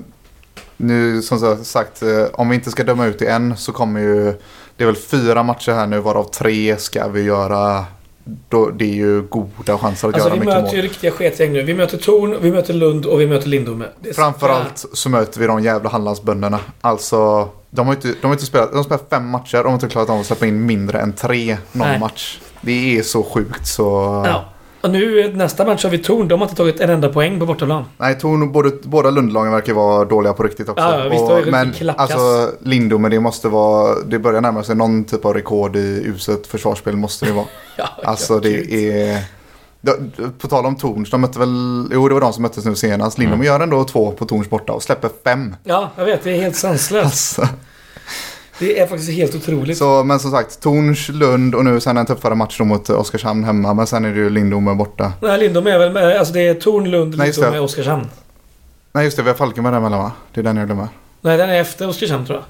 [0.77, 4.33] nu som sagt, eh, om vi inte ska döma ut i en så kommer ju...
[4.79, 7.85] Det är väl fyra matcher här nu varav tre ska vi göra...
[8.49, 10.89] Då, det är ju goda chanser att Alltså göra vi mycket möter ju mål.
[10.89, 11.63] riktiga sketgäng nu.
[11.63, 13.85] Vi möter Torn, vi möter Lund och vi möter Lindome.
[14.15, 16.59] Framförallt så möter vi de jävla Hallandsbönderna.
[16.81, 19.67] Alltså, de har inte, de har inte spelat, de har spelat fem matcher och de
[19.69, 21.99] har inte klarat av att släppa in mindre än tre någon Nej.
[21.99, 22.39] match.
[22.61, 23.83] Det är så sjukt så...
[24.27, 24.45] Ja.
[24.81, 26.27] Och nu nästa match har vi Torn.
[26.27, 27.83] De har inte tagit en enda poäng på bortaplan.
[27.97, 30.83] Nej, Torn, både, båda Lundlagen verkar vara dåliga på riktigt också.
[30.83, 33.95] Ja, visst, ju men alltså Lindome, det måste vara...
[34.07, 37.45] Det börjar närma sig någon typ av rekord i uselt försvarsspel måste det vara.
[37.77, 39.23] Ja, Alltså det är...
[40.39, 41.87] På tal om Torns, de mötte väl...
[41.91, 43.17] Jo, det var de som möttes nu senast.
[43.17, 45.55] Lindome gör ändå två på Torns borta och släpper fem.
[45.63, 46.23] Ja, jag vet.
[46.23, 47.39] Det är helt sanslöst.
[47.39, 47.55] Alltså.
[48.59, 49.77] Det är faktiskt helt otroligt.
[49.77, 53.73] Så, men som sagt, Torns, Lund och nu sen en tuffare match mot Oskarshamn hemma.
[53.73, 55.13] Men sen är det ju Lindome borta.
[55.21, 56.17] Nej, Lindome är väl med.
[56.19, 58.07] Alltså det är Torn, Lund, Lindome och Oskarshamn.
[58.93, 60.11] Nej just det, vi har Falkenberg däremellan va?
[60.33, 60.87] Det är den jag glömmer.
[61.21, 62.45] Nej, den är efter Oskarshamn tror jag.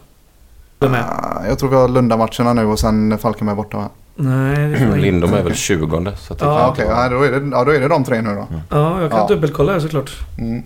[0.89, 1.01] De är.
[1.01, 3.89] Ah, Jag tror vi har Lunda-matcherna nu och sen Falkenberg borta va?
[4.15, 6.59] Nej, Lindom är väl 20 så att det Ja.
[6.59, 6.85] Ja, okej.
[6.89, 8.47] Ja, då, är det, ja, då är det de tre nu då.
[8.69, 9.27] Ja, jag kan Ja.
[9.27, 10.11] dubbelkolla det såklart.
[10.37, 10.63] Mm.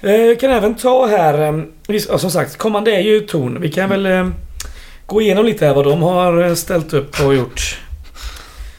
[0.00, 3.60] Eh, Vi kan även ta här, eh, som sagt, kommande är ju Torn.
[3.60, 4.28] Vi kan väl eh,
[5.06, 7.78] gå igenom lite här vad de har eh, ställt upp och gjort.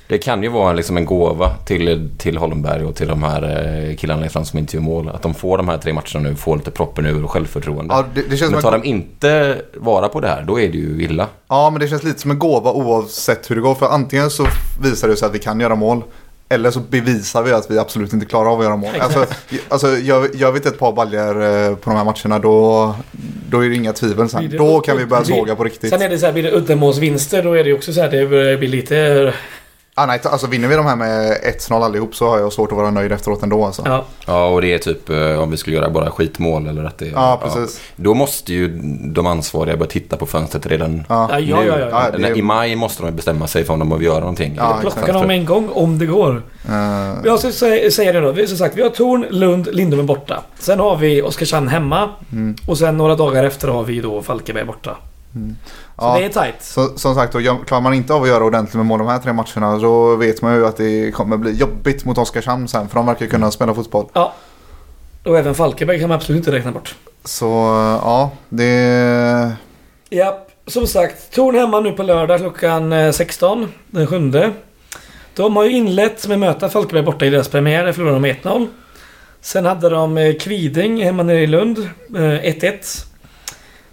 [0.07, 3.43] Det kan ju vara liksom en gåva till, till Holmberg och till de här
[3.89, 5.09] eh, killarna fram som inte gör mål.
[5.09, 7.93] Att de får de här tre matcherna nu, får lite proppen ur och självförtroende.
[7.93, 10.69] Ja, det, det känns Men tar en, de inte vara på det här, då är
[10.69, 11.27] det ju illa.
[11.47, 13.75] ja, men det känns lite som en gåva oavsett hur det går.
[13.75, 14.47] För antingen så
[14.81, 16.03] visar det sig att vi kan göra mål.
[16.49, 18.95] Eller så bevisar vi att vi absolut inte klarar av att göra mål.
[18.99, 19.25] Alltså,
[19.67, 22.95] alltså gör, gör vi inte ett par baljor eh, på de här matcherna då,
[23.49, 24.57] då är det inga tvivel sen.
[24.57, 25.89] Då kan vi börja såga på riktigt.
[25.89, 28.27] Sen är det så här, blir det uddamålsvinster då är det också så här, det
[28.27, 29.33] börjar bli lite...
[29.99, 31.37] Ah, nej, alltså vinner vi de här med
[31.69, 33.65] 1-0 allihop så har jag svårt att vara nöjd efteråt ändå.
[33.65, 33.81] Alltså.
[33.85, 36.97] Ja, Ja, och det är typ eh, om vi skulle göra bara skitmål eller att
[36.97, 37.81] det Ja, precis.
[37.95, 38.67] Då måste ju
[39.13, 41.27] de ansvariga börja titta på fönstret redan Ja.
[41.31, 41.61] ja, ja.
[41.61, 41.67] nu.
[41.67, 41.87] ja, ja.
[42.13, 44.53] Ja, det- I maj måste de bestämma sig för om de behöver göra någonting.
[44.57, 46.41] Ja, Plocka dem en gång om det går.
[46.69, 46.73] Eh,
[47.25, 47.51] Jag ska
[47.91, 48.31] säga, det då.
[48.31, 50.41] Vi- Som sagt, vi har Torn, Lund, Lindome borta.
[50.59, 52.09] Sen har vi Oskarshamn hemma.
[52.31, 54.97] mm, Och sen några dagar efter har vi då Falkenberg borta.
[55.99, 56.17] Så ja.
[56.19, 56.63] det är tight.
[56.63, 59.33] Så, som sagt, klarar man inte av att göra ordentligt med mål de här tre
[59.33, 62.89] matcherna så vet man ju att det kommer bli jobbigt mot Oskarshamn sen.
[62.89, 64.05] För de verkar kunna spela fotboll.
[64.13, 64.33] Ja.
[65.23, 66.95] Och även Falkenberg kan man absolut inte räkna bort.
[67.23, 67.45] Så
[68.03, 69.51] ja, det...
[70.09, 71.33] Ja, som sagt.
[71.33, 73.73] Torn hemma nu på lördag klockan eh, 16.
[73.87, 74.31] Den 7.
[75.35, 77.85] De har ju inlett med möta Falkenberg borta i deras premiär.
[77.85, 78.67] Där förlorade de med 1-0.
[79.41, 81.77] Sen hade de eh, Kviding hemma nere i Lund.
[82.15, 83.05] eh, 1-1.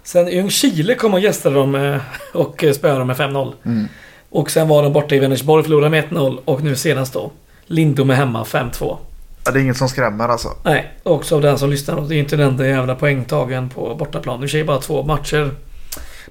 [0.05, 2.01] Sen Ljungskile kom och gästade dem eh,
[2.33, 3.53] och eh, spöade dem med 5-0.
[3.65, 3.87] Mm.
[4.29, 6.39] Och sen var de borta i Vänersborg och förlorade med 1-0.
[6.45, 7.31] Och nu senast då.
[7.65, 8.97] Lindom är hemma 5-2.
[9.45, 10.49] Ja, det är inget som skrämmer alltså.
[10.63, 12.01] Nej, också av den som lyssnar.
[12.01, 14.39] Det är inte den där jävla poängtagen på bortaplan.
[14.39, 15.51] Nu är bara två matcher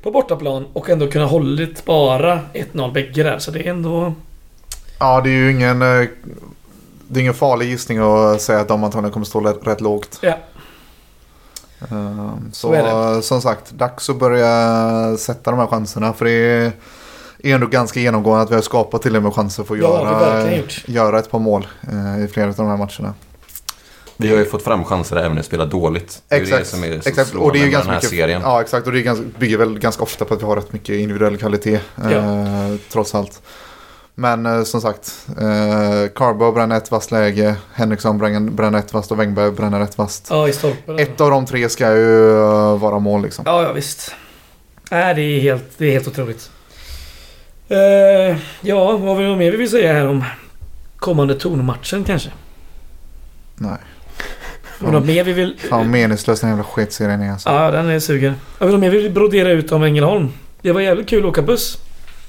[0.03, 3.39] på bortaplan och ändå kunna hållit bara 1-0 bägge där.
[3.39, 4.15] Så det är ändå...
[4.99, 6.09] Ja, det är ju ingen, eh,
[7.09, 10.19] det är ingen farlig gissning att säga att de antagligen kommer stå rätt, rätt lågt.
[10.23, 10.39] Ja.
[11.91, 16.13] Ehm, Så är Så som sagt, dags att börja sätta de här chanserna.
[16.13, 16.73] För det
[17.43, 20.05] är ändå ganska genomgående att vi har skapat till och med chanser för att Ja,
[20.05, 23.15] göra, göra ett par mål eh, i flera av de här matcherna.
[24.17, 26.23] Vi har ju fått fram chanser även när vi spelar dåligt.
[26.29, 27.31] Det är ju det som är så exakt.
[27.31, 28.43] slående Och det är ju med ganska den här mycket, serien.
[28.45, 28.87] Ja, exakt.
[28.87, 31.37] Och det är ganska, bygger väl ganska ofta på att vi har rätt mycket individuell
[31.37, 31.81] kvalitet.
[32.05, 33.43] Eh, trots allt.
[34.15, 38.19] Men eh, som sagt, eh, Carbo bränner ett vasst läge, Henriksson
[38.57, 40.27] bränner, ett vasst och Wengberg bränner ett vasst.
[40.31, 40.99] Ja, i stolpen.
[40.99, 43.45] Ett av de tre ska ju eh, vara mål liksom.
[43.47, 44.15] Ja, ja visst.
[44.91, 46.51] Nej, det är helt, det är helt otroligt.
[47.69, 50.25] Eh, ja, vad har vi mer vi vill säga här om
[50.97, 52.31] kommande tonmatchen kanske?
[53.55, 53.79] Nej.
[54.79, 55.57] Har vi något mer vi vill...
[55.59, 57.49] Fan meningslös den jävla skitserien är alltså.
[57.49, 58.35] Ja, den är sugen.
[58.59, 60.29] Har vi något mer vi vill brodera ut om Ängelholm?
[60.63, 61.79] Det var jävligt kul att åka buss.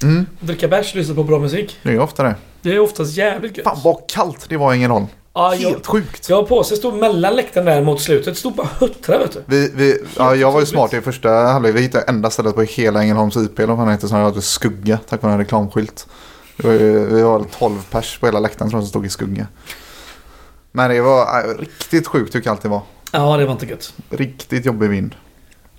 [0.02, 1.78] Mm, Dricka bärs, lyssna på bra musik.
[1.82, 2.34] det är ofta det.
[2.62, 3.64] Det är oftast jävligt gött.
[3.66, 5.06] Fan vad kallt det var i Ängelholm.
[5.34, 6.28] Ja, jag, Helt sjukt.
[6.28, 8.36] jag har på sig stod mellan läktaren där mot slutet.
[8.38, 9.42] Stod bara huttra vet du.
[9.46, 11.74] Vi, vi, ja, jag var ju smart i första halvlek.
[11.74, 15.22] Vi hittade enda stället på hela Ängelholms IP eller vad heter som hade skugga tack
[15.22, 16.06] vare en reklamskylt.
[16.56, 19.46] Det var, ju- vi var 12 pers på hela läktaren jag som stod i skugga.
[20.72, 22.82] Men det var äh, riktigt sjukt hur kallt det var.
[23.12, 23.92] Ja, det var inte gött.
[24.10, 25.14] Riktigt jobbig vind.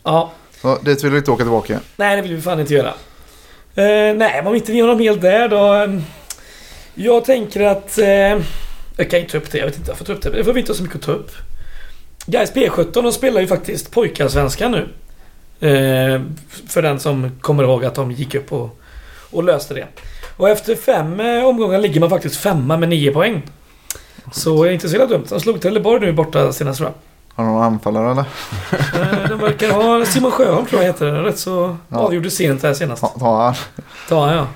[0.04, 1.80] Ja, Så dit vill vi inte åka tillbaka.
[1.96, 2.94] nej det vill vi fan inte göra.
[3.78, 5.74] Eh, nej, om inte vi har något mer där då.
[5.74, 6.02] Ehm,
[6.96, 7.98] jag tänker att...
[7.98, 8.08] Eh,
[8.98, 9.58] jag kan inte ta upp det.
[9.58, 10.40] Jag vet inte varför jag tar upp det.
[10.40, 11.32] Det får vi inte ha så mycket att ta upp.
[12.26, 14.88] Gais P17 de spelar ju faktiskt pojkarsvenskan nu.
[15.68, 16.22] Eh,
[16.68, 18.80] för den som kommer ihåg att de gick upp och,
[19.32, 19.88] och löste det.
[20.38, 23.42] Och efter fem eh, omgångar ligger man faktiskt femma med nio poäng.
[24.34, 25.26] Så det är inte så jävla dumt.
[25.30, 27.07] De slog Trelleborg nu borta senast tror jag.
[27.38, 28.22] Har du någon anfallare eller?
[29.22, 30.06] Eh, De verkar ha...
[30.06, 31.22] Simon Sjöholm tror jag heter det.
[31.24, 31.98] Rätt så Ja.
[31.98, 33.02] avgjorde sent här senast.
[33.02, 33.56] Ta, ta han.
[34.10, 34.48] Ta ja.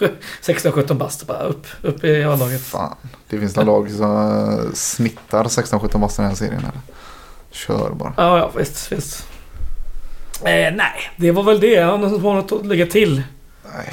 [0.42, 1.66] 16-17 bast bara upp.
[1.82, 2.60] Upp i A-laget.
[2.62, 2.96] Fan.
[3.28, 6.80] Det finns några lag som snittar 16-17 bast i den här serien eller?
[7.50, 8.12] Kör bara.
[8.16, 9.26] Ja, ja visst, visst.
[10.40, 11.76] Eh, nej, det var väl det.
[11.80, 13.22] Har har något att lägga till.
[13.74, 13.92] Nej.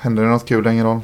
[0.00, 1.00] Händer det något kul i Ängelholm?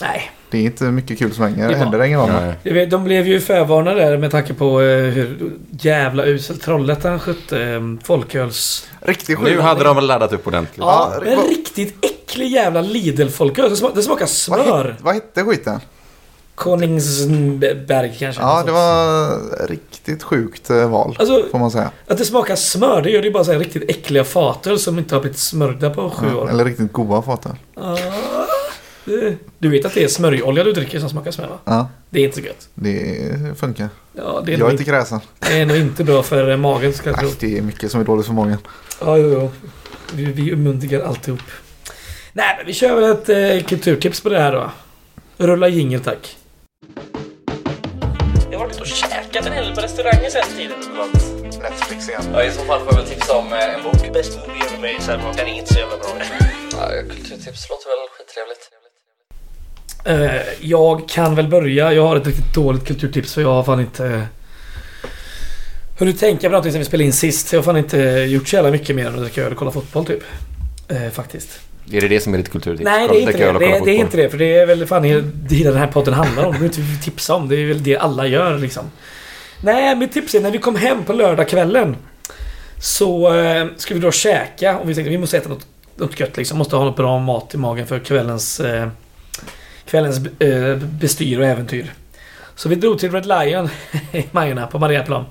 [0.00, 0.30] Nej.
[0.50, 1.68] Det är inte mycket kul som händer.
[1.68, 2.32] Det Händer det i Ängelholm?
[2.32, 2.54] Nej.
[2.62, 7.20] Jag vet, De blev ju förvarnade där med tanke på eh, hur jävla uselt Trollhättan
[7.20, 8.86] skötte eh, folköls...
[9.00, 9.62] Riktigt Nu sjukt.
[9.62, 10.78] hade de väl laddat upp ordentligt.
[10.78, 13.70] Ja, Ja, en riktigt äcklig jävla Lidl-folköl.
[13.70, 14.28] Det smakar, det smakar Vad,
[14.64, 14.84] smör.
[14.84, 15.80] het, vad hette skiten?
[16.54, 18.42] Koningsberg kanske.
[18.42, 21.16] Ja, det var riktigt sjukt eh, val.
[21.18, 21.90] Alltså, Får man säga.
[22.06, 24.98] att det smakar smör, det gör det ju bara så här riktigt äckliga fatöl som
[24.98, 26.50] inte har blivit smörjda på sju år.
[26.50, 27.52] Eller riktigt goda fatöl.
[27.74, 27.96] Ah,
[29.58, 31.58] Du vet att det är smörjolja du dricker som smakar smör va?
[31.64, 32.68] Ja, Det är inte så gött.
[32.74, 33.88] det funkar.
[34.12, 35.20] Ja, det är, Jag nog är inte kräsen.
[35.38, 37.28] det är nog inte bra för magen ska jag tro.
[37.40, 38.58] Det är mycket som är dåligt för magen.
[39.00, 39.50] Ja, jo, jo.
[40.14, 41.40] Vi, vi ummundigar alltihop.
[42.32, 44.70] Nej, men vi kör väl ett eh, kulturtips på det här då.
[45.36, 46.36] Rulla jingel tack.
[48.50, 50.78] Jag har varit och käkat en hel på restauranger sen tiden.
[51.62, 52.22] Netflix igen.
[52.32, 54.12] Ja, i så fall får jag väl tipsa om eh, en bok.
[54.12, 54.78] Bäst movie ever
[55.18, 56.08] made, den är inte så jävla bra.
[56.72, 58.64] Ja, kulturtips låter väl skittrevligt.
[60.08, 61.92] Eh, jag kan väl börja.
[61.92, 64.06] Jag har ett riktigt dåligt kulturtips för jag har fan inte...
[64.06, 64.22] eh,
[65.98, 67.52] Hunnit tänka på någonting sen vi spelade in sist.
[67.52, 69.70] Jag har fan inte gjort så jävla mycket mer än att dricka öl och kolla
[69.70, 70.22] fotboll typ.
[70.88, 71.60] Eh, faktiskt.
[71.92, 72.84] Är det det som är ditt kulturtips?
[72.84, 73.58] Nej, det är inte det.
[73.58, 74.30] Det, är- det är inte det.
[74.30, 75.02] För det är väl fan
[75.48, 76.52] det hela den här podden handlar om.
[76.52, 77.48] Det är inte tipsa om.
[77.48, 78.84] Det är väl det alla gör liksom.
[79.62, 81.96] Nej, mitt tips är när vi kom hem på lördagskvällen.
[82.80, 84.78] Så eh, ska vi då käka.
[84.78, 85.66] Och vi tänkte vi måste äta något,
[85.96, 86.58] något gött liksom.
[86.58, 88.60] Måste ha något bra mat i magen för kvällens...
[88.60, 88.88] Eh,
[89.88, 91.92] kvällens eh, bestyr och äventyr.
[92.54, 93.68] Så vi drog till Red Lion
[94.12, 95.24] i Majorna på Mariaplan.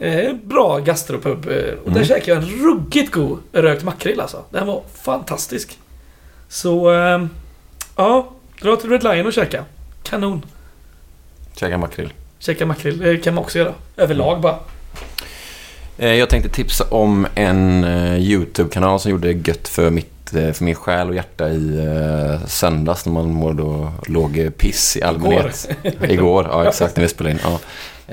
[0.00, 1.48] Eh, bra gastropub.
[1.48, 2.04] Eh, och där Mm.
[2.04, 4.44] käkade jag en ruggigt god rökt makrill alltså.
[4.50, 5.78] Den var fantastisk.
[6.48, 6.90] Så...
[7.96, 8.30] Ja,
[8.62, 9.64] dra till Red Lion och käka.
[10.02, 10.44] Kanon.
[11.56, 12.12] Käka makrill.
[12.38, 13.72] Käka makrill det kan man också göra.
[13.96, 14.56] Överlag bara.
[15.98, 17.84] Eh, Jag tänkte tipsa om en
[18.18, 23.12] YouTube-kanal som gjorde gött för, mitt, för min själ och hjärta i eh, söndags när
[23.12, 25.68] man mådde och låg eh, piss i allmänhet.
[26.08, 26.46] Igår.
[26.50, 27.40] ja exakt när vi spelade in.
[27.42, 27.58] Ja.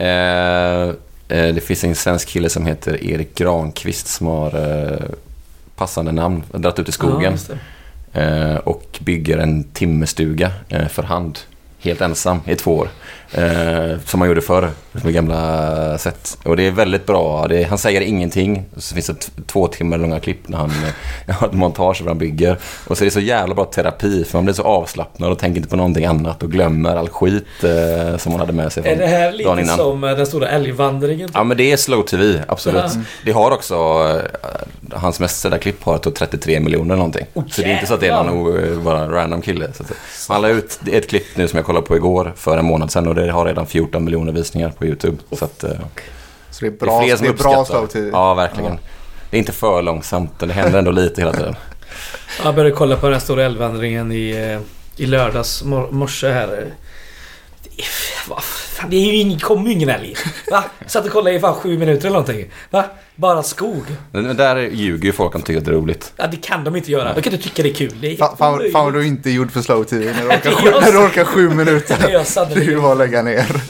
[0.01, 0.89] Eh,
[1.37, 4.47] eh, det finns en svensk kille som heter Erik Granqvist som har
[4.91, 4.99] eh,
[5.75, 6.43] passande namn.
[6.51, 7.37] Dratt ut i Ja, skogen
[8.13, 11.39] eh, och bygger en timmerstuga eh, för hand.
[11.79, 12.89] Helt ensam i två år.
[13.31, 14.69] Eh, som man gjorde förr.
[14.91, 16.37] Med gamla sätt.
[16.43, 17.45] Och det är väldigt bra.
[17.53, 18.63] Är, han säger ingenting.
[18.77, 20.71] Så finns det två timmar långa klipp när han
[21.27, 22.57] eh, har ett montage där han bygger.
[22.87, 25.57] Och så är det så jävla bra terapi för man blir så avslappnad och tänker
[25.57, 28.95] inte på någonting annat och glömmer all skit eh, som man hade med sig Är
[28.97, 29.77] det här dagen lite innan.
[29.77, 31.29] som eh, den stora älgvandringen?
[31.33, 32.81] Ja men det är slow tv, absolut.
[32.83, 33.01] Ja.
[33.25, 34.49] Det har också, eh,
[34.97, 37.25] hans mest sedda klipp har typ 33 miljoner någonting.
[37.33, 39.73] Åh, så det är inte så att det är någon o- bara random kille.
[39.73, 39.91] Så att,
[40.29, 43.07] han la ut ett klipp nu som jag kollade på igår för en månad sedan
[43.07, 45.17] och det har redan 14 miljoner visningar på YouTube.
[45.31, 45.69] Så att, eh,
[46.51, 48.09] Så det är det bra, är fler det är bra slow tv.
[48.13, 48.77] Ja, verkligen.
[49.29, 51.55] Det är inte för långsamt, det händer ändå lite hela tiden.
[52.43, 54.59] Jag började kolla på den stora älgvandringen i, eh,
[55.03, 56.47] i lördags mor- morse här.
[57.63, 57.85] Det är,
[58.31, 60.15] fan, det är ju ingen, kommer ju ingen älg.
[60.51, 60.63] Va?
[60.87, 62.51] Satt och kollade i fan sju minuter eller någonting.
[62.69, 62.85] Va?
[63.15, 63.83] Bara skog.
[64.11, 66.13] Men men där ljuger ju folk om tycker att det är roligt.
[66.17, 67.13] Ja, det kan de inte göra.
[67.13, 67.93] De kan inte tycka det är kul.
[68.01, 70.39] Det är Fan, fan, vad du inte är gjord för slow tv när du orkar,
[70.43, 71.97] Det är sju, jag när du orkar sju minuter.
[72.07, 73.61] Det är Det är ju bara lägga ner.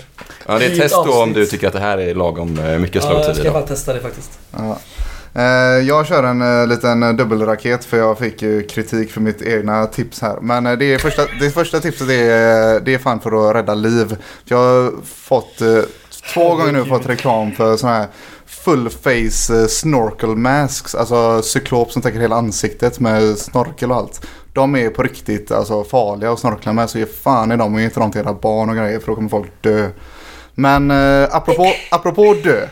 [0.51, 2.79] Ja, det är ett test då om du tycker att det här är lagom eh,
[2.79, 4.39] mycket slow Ja, jag ska bara testa det faktiskt.
[4.51, 4.77] Ja.
[5.41, 9.85] Eh, Jag kör en eh, liten dubbelraket för jag fick ju kritik för mitt egna
[9.85, 10.37] tips här.
[10.41, 14.17] Men det, är första, det första tipset är, det är fan för att rädda liv.
[14.45, 15.61] Jag har fått
[16.33, 18.07] två gånger nu fått reklam för sådana här
[18.45, 20.95] full face snorkel masks.
[20.95, 24.27] Alltså cyklop som täcker hela ansiktet med snorkel och allt.
[24.53, 27.79] De är på riktigt alltså, farliga att snorkla med så ge fan i dem och
[27.79, 29.89] ge inte dem till era barn och grejer för då kommer folk dö.
[30.55, 32.67] Men eh, apropå, apropå dö.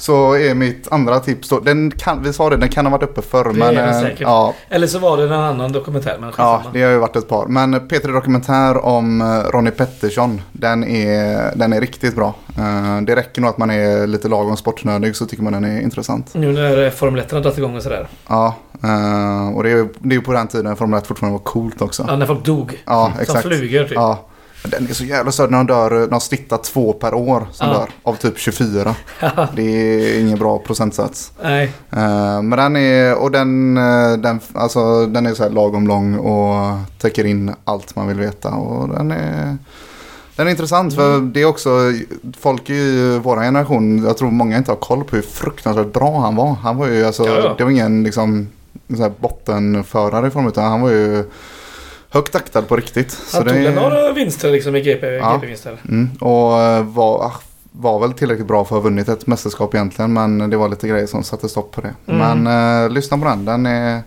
[0.00, 3.02] Så är mitt andra tips då, den kan, vi sa det, den kan ha varit
[3.02, 3.44] uppe förr.
[3.44, 4.20] Det men, är den eh, säkert.
[4.20, 7.28] ja, Eller så var det en annan dokumentär, men ja, det har ju varit ett
[7.28, 7.46] par.
[7.46, 12.34] Men P3 Dokumentär om eh, Ronnie Pettersson, den är, den är riktigt bra.
[12.58, 15.80] Eh, Det räcker nog att man är lite lagom sportnördig så tycker man den är
[15.80, 16.34] intressant.
[16.34, 18.08] Nu när Formel 1 har dragit igång och sådär.
[18.28, 18.54] Ja,
[19.54, 22.04] och det är ju på den tiden Formel 1 fortfarande var coolt också.
[22.08, 22.82] Ja, när folk dog.
[22.86, 23.42] Ja, Som exakt.
[23.46, 23.92] flugor typ.
[23.94, 24.24] Ja.
[24.70, 27.74] Den är så jävla störd när de dör, de snittar två per år som Ja.
[27.74, 27.88] dör.
[28.02, 28.94] Av typ 24.
[29.56, 31.32] Det är ingen bra procentsats.
[31.42, 31.72] Nej.
[31.92, 36.14] Eh, men den är, och den, eh, den, alltså, den är så här lagom lång
[36.18, 38.50] och täcker in allt man vill veta.
[38.50, 39.56] Och den är,
[40.36, 41.70] den är intressant för det är också,
[42.40, 46.36] folk i vår generation, jag tror många inte har koll på hur fruktansvärt bra han
[46.36, 46.54] var.
[46.54, 47.54] Han var ju alltså, Ja, ja.
[47.58, 48.48] det var ingen liksom
[49.20, 51.24] bottenförare i form utan han var ju
[52.10, 53.18] högt aktad på riktigt.
[53.32, 55.34] Han det tog väl några vinster liksom i GP, Ja.
[55.34, 55.76] GP-vinster.
[55.88, 57.32] Mm, och eh, var, ah,
[57.72, 60.12] var väl tillräckligt bra för att ha vunnit ett mästerskap egentligen.
[60.12, 61.94] Men det var lite grejer som satte stopp på det.
[62.12, 62.42] Mm.
[62.42, 63.44] Men eh, lyssna på den.
[63.44, 64.02] Den är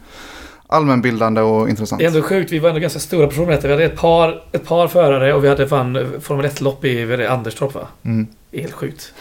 [0.67, 1.99] allmänbildande och intressant.
[1.99, 3.63] Det är ändå sjukt, vi var ändå ganska stora 1.
[3.63, 7.05] Vi hade ett par, ett par förare och vi hade fan eh, Formel 1-lopp i
[7.05, 7.87] det, Anderstorp va?
[8.03, 8.27] Mm.
[8.51, 9.13] Det helt sjukt.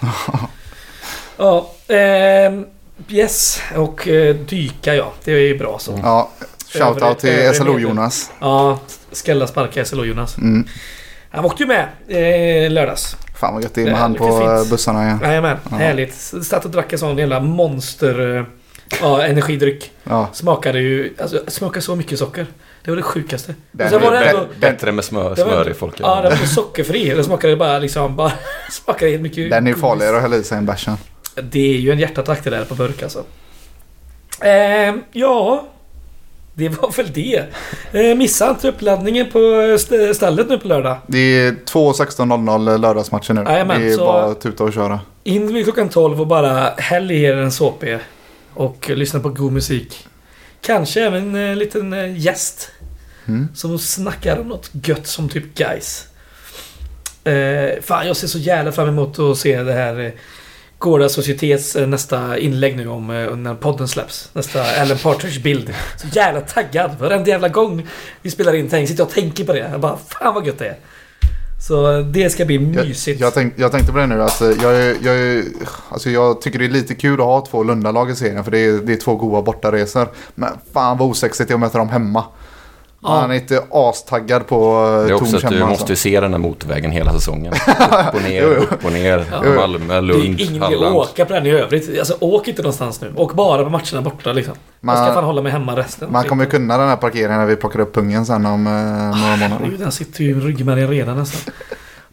[1.36, 2.66] ja, ehm,
[3.08, 3.62] yes.
[3.76, 6.00] Och eh, dyka ja, det är ju bra så.
[6.02, 6.30] Ja,
[6.78, 7.82] shoutout till övre SLO medel.
[7.82, 8.30] Jonas.
[8.40, 8.78] Ja,
[9.26, 10.38] Skälla sparka SLO Jonas.
[10.38, 10.66] Mm.
[11.30, 13.16] Han åkte ju med eh, lördags.
[13.40, 14.50] Fan vad gött det är med han på fint.
[14.50, 15.20] eh, bussarna igen.
[15.22, 15.76] Jajamän, Ja.
[15.76, 16.14] härligt.
[16.44, 18.36] Satt och drack en sån jävla monster...
[18.38, 18.44] eh,
[19.00, 19.90] Ja, energidryck.
[20.04, 21.14] Ja, Smakade ju...
[21.20, 22.46] Alltså, smakade så mycket socker.
[22.84, 23.54] Det var det sjukaste.
[23.72, 24.40] Den var det ändå...
[24.42, 26.00] Bä- Bättre med smör, smör i folket.
[26.00, 27.08] Ja, den var sockerfri.
[27.10, 28.16] Den smakade bara liksom...
[28.16, 28.32] Bara,
[28.70, 29.50] smakade helt mycket...
[29.50, 29.80] den är godis.
[29.82, 30.96] farligare att hälla i sig än bärsen.
[31.42, 33.24] Det är ju en hjärtattack det där på burk alltså.
[34.40, 35.68] Ehm, ja...
[36.54, 37.44] Det var väl det.
[37.92, 39.38] Eh, missa inte uppladdningen på
[39.74, 40.96] st- stället nu på lördag.
[41.06, 43.42] Det är två 16.00 lördagsmatcher nu.
[43.42, 45.00] Jajamän, det är så- bara att tuta och köra.
[45.24, 48.00] In vid klockan 12 och bara häll i er en såpe.
[48.54, 50.06] Och lyssna på god musik.
[50.60, 52.68] Kanske även en liten eh, gäst.
[53.28, 53.48] Mm.
[53.54, 56.06] Som snackar om något gött som typ guys.
[57.24, 60.12] Eh, fan, jag ser så jävla fram emot att se det här
[60.80, 64.30] Gårda Societets eh, nästa inlägg nu om eh, när podden släpps.
[64.32, 65.74] Nästa Alan Partridge-bild.
[65.96, 66.90] Så jävla taggad.
[67.00, 67.86] Varenda jävla gång
[68.22, 69.58] vi spelar in tänk, sitter jag och tänker på det.
[69.58, 70.76] Jag bara, fan vad gött det är.
[71.66, 73.20] Så eh, det ska bli Jag, mysigt.
[73.20, 75.44] jag, tänk, jag tänkte på det nu att eh, jag, jag,
[75.88, 78.58] alltså jag tycker det är lite kul att ha två Lundalag i serien för det
[78.58, 80.08] är, det är två goda bortaresor.
[80.34, 82.24] Men fan vad osexigt det är att möta dem hemma.
[83.02, 83.08] Ja.
[83.20, 84.74] Man är inte astaggad på
[85.06, 85.66] Det är eh, också att du hemma.
[85.66, 86.02] måste ju Alltså.
[86.02, 87.52] se den här motorvägen hela säsongen.
[88.08, 89.24] Upp och ner, upp och ner.
[89.32, 89.42] Ja.
[89.56, 90.96] Malmö, Det Lund, är ingen idé att Halland.
[90.96, 91.98] åka på den i övrigt.
[91.98, 93.12] Alltså åk inte någonstans nu.
[93.16, 94.54] Åk bara på matcherna borta liksom.
[94.80, 96.12] Jag ska Man- fan hålla mig hemma resten.
[96.12, 98.72] Man kommer ju kunna den här parkeringen när vi plockar upp pungen sen om eh,
[98.72, 99.48] några månader.
[99.58, 101.54] Herregud, den sitter ju i ryggmärgen redan nästan.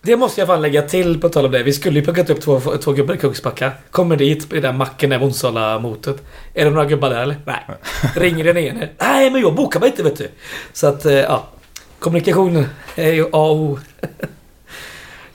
[0.02, 1.64] Det måste jag fan lägga till på tal om det.
[1.64, 3.72] Vi skulle ju plockat upp två, två gubbar i Kungsbacka.
[3.92, 6.24] Kommer dit i den macken där Onsala-motet.
[6.54, 7.38] Är det några gubbar där eller?
[7.46, 7.66] Nej.
[8.16, 8.90] Ringer den ene.
[9.00, 10.30] Nej men jag bokar mig inte vet du.
[10.74, 11.48] Så att, eh, ja.
[12.00, 13.80] Kommunikation är ju A och O.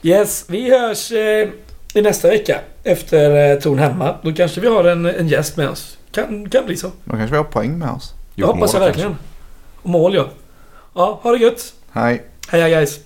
[0.05, 1.49] Yes, vi hörs eh,
[1.93, 2.59] i nästa vecka.
[2.83, 4.15] Efter eh, Torn hemma.
[4.21, 5.97] Då kanske vi har en, en gäst med oss.
[6.11, 6.91] Kan, kan bli så.
[7.03, 8.13] Då kanske vi har poäng med oss.
[8.35, 9.15] Jag hoppas jag verkligen.
[9.81, 10.27] Och mål ja.
[10.95, 11.73] Ja, ha det gött.
[11.91, 12.23] Hej.
[12.49, 12.99] Heja guys.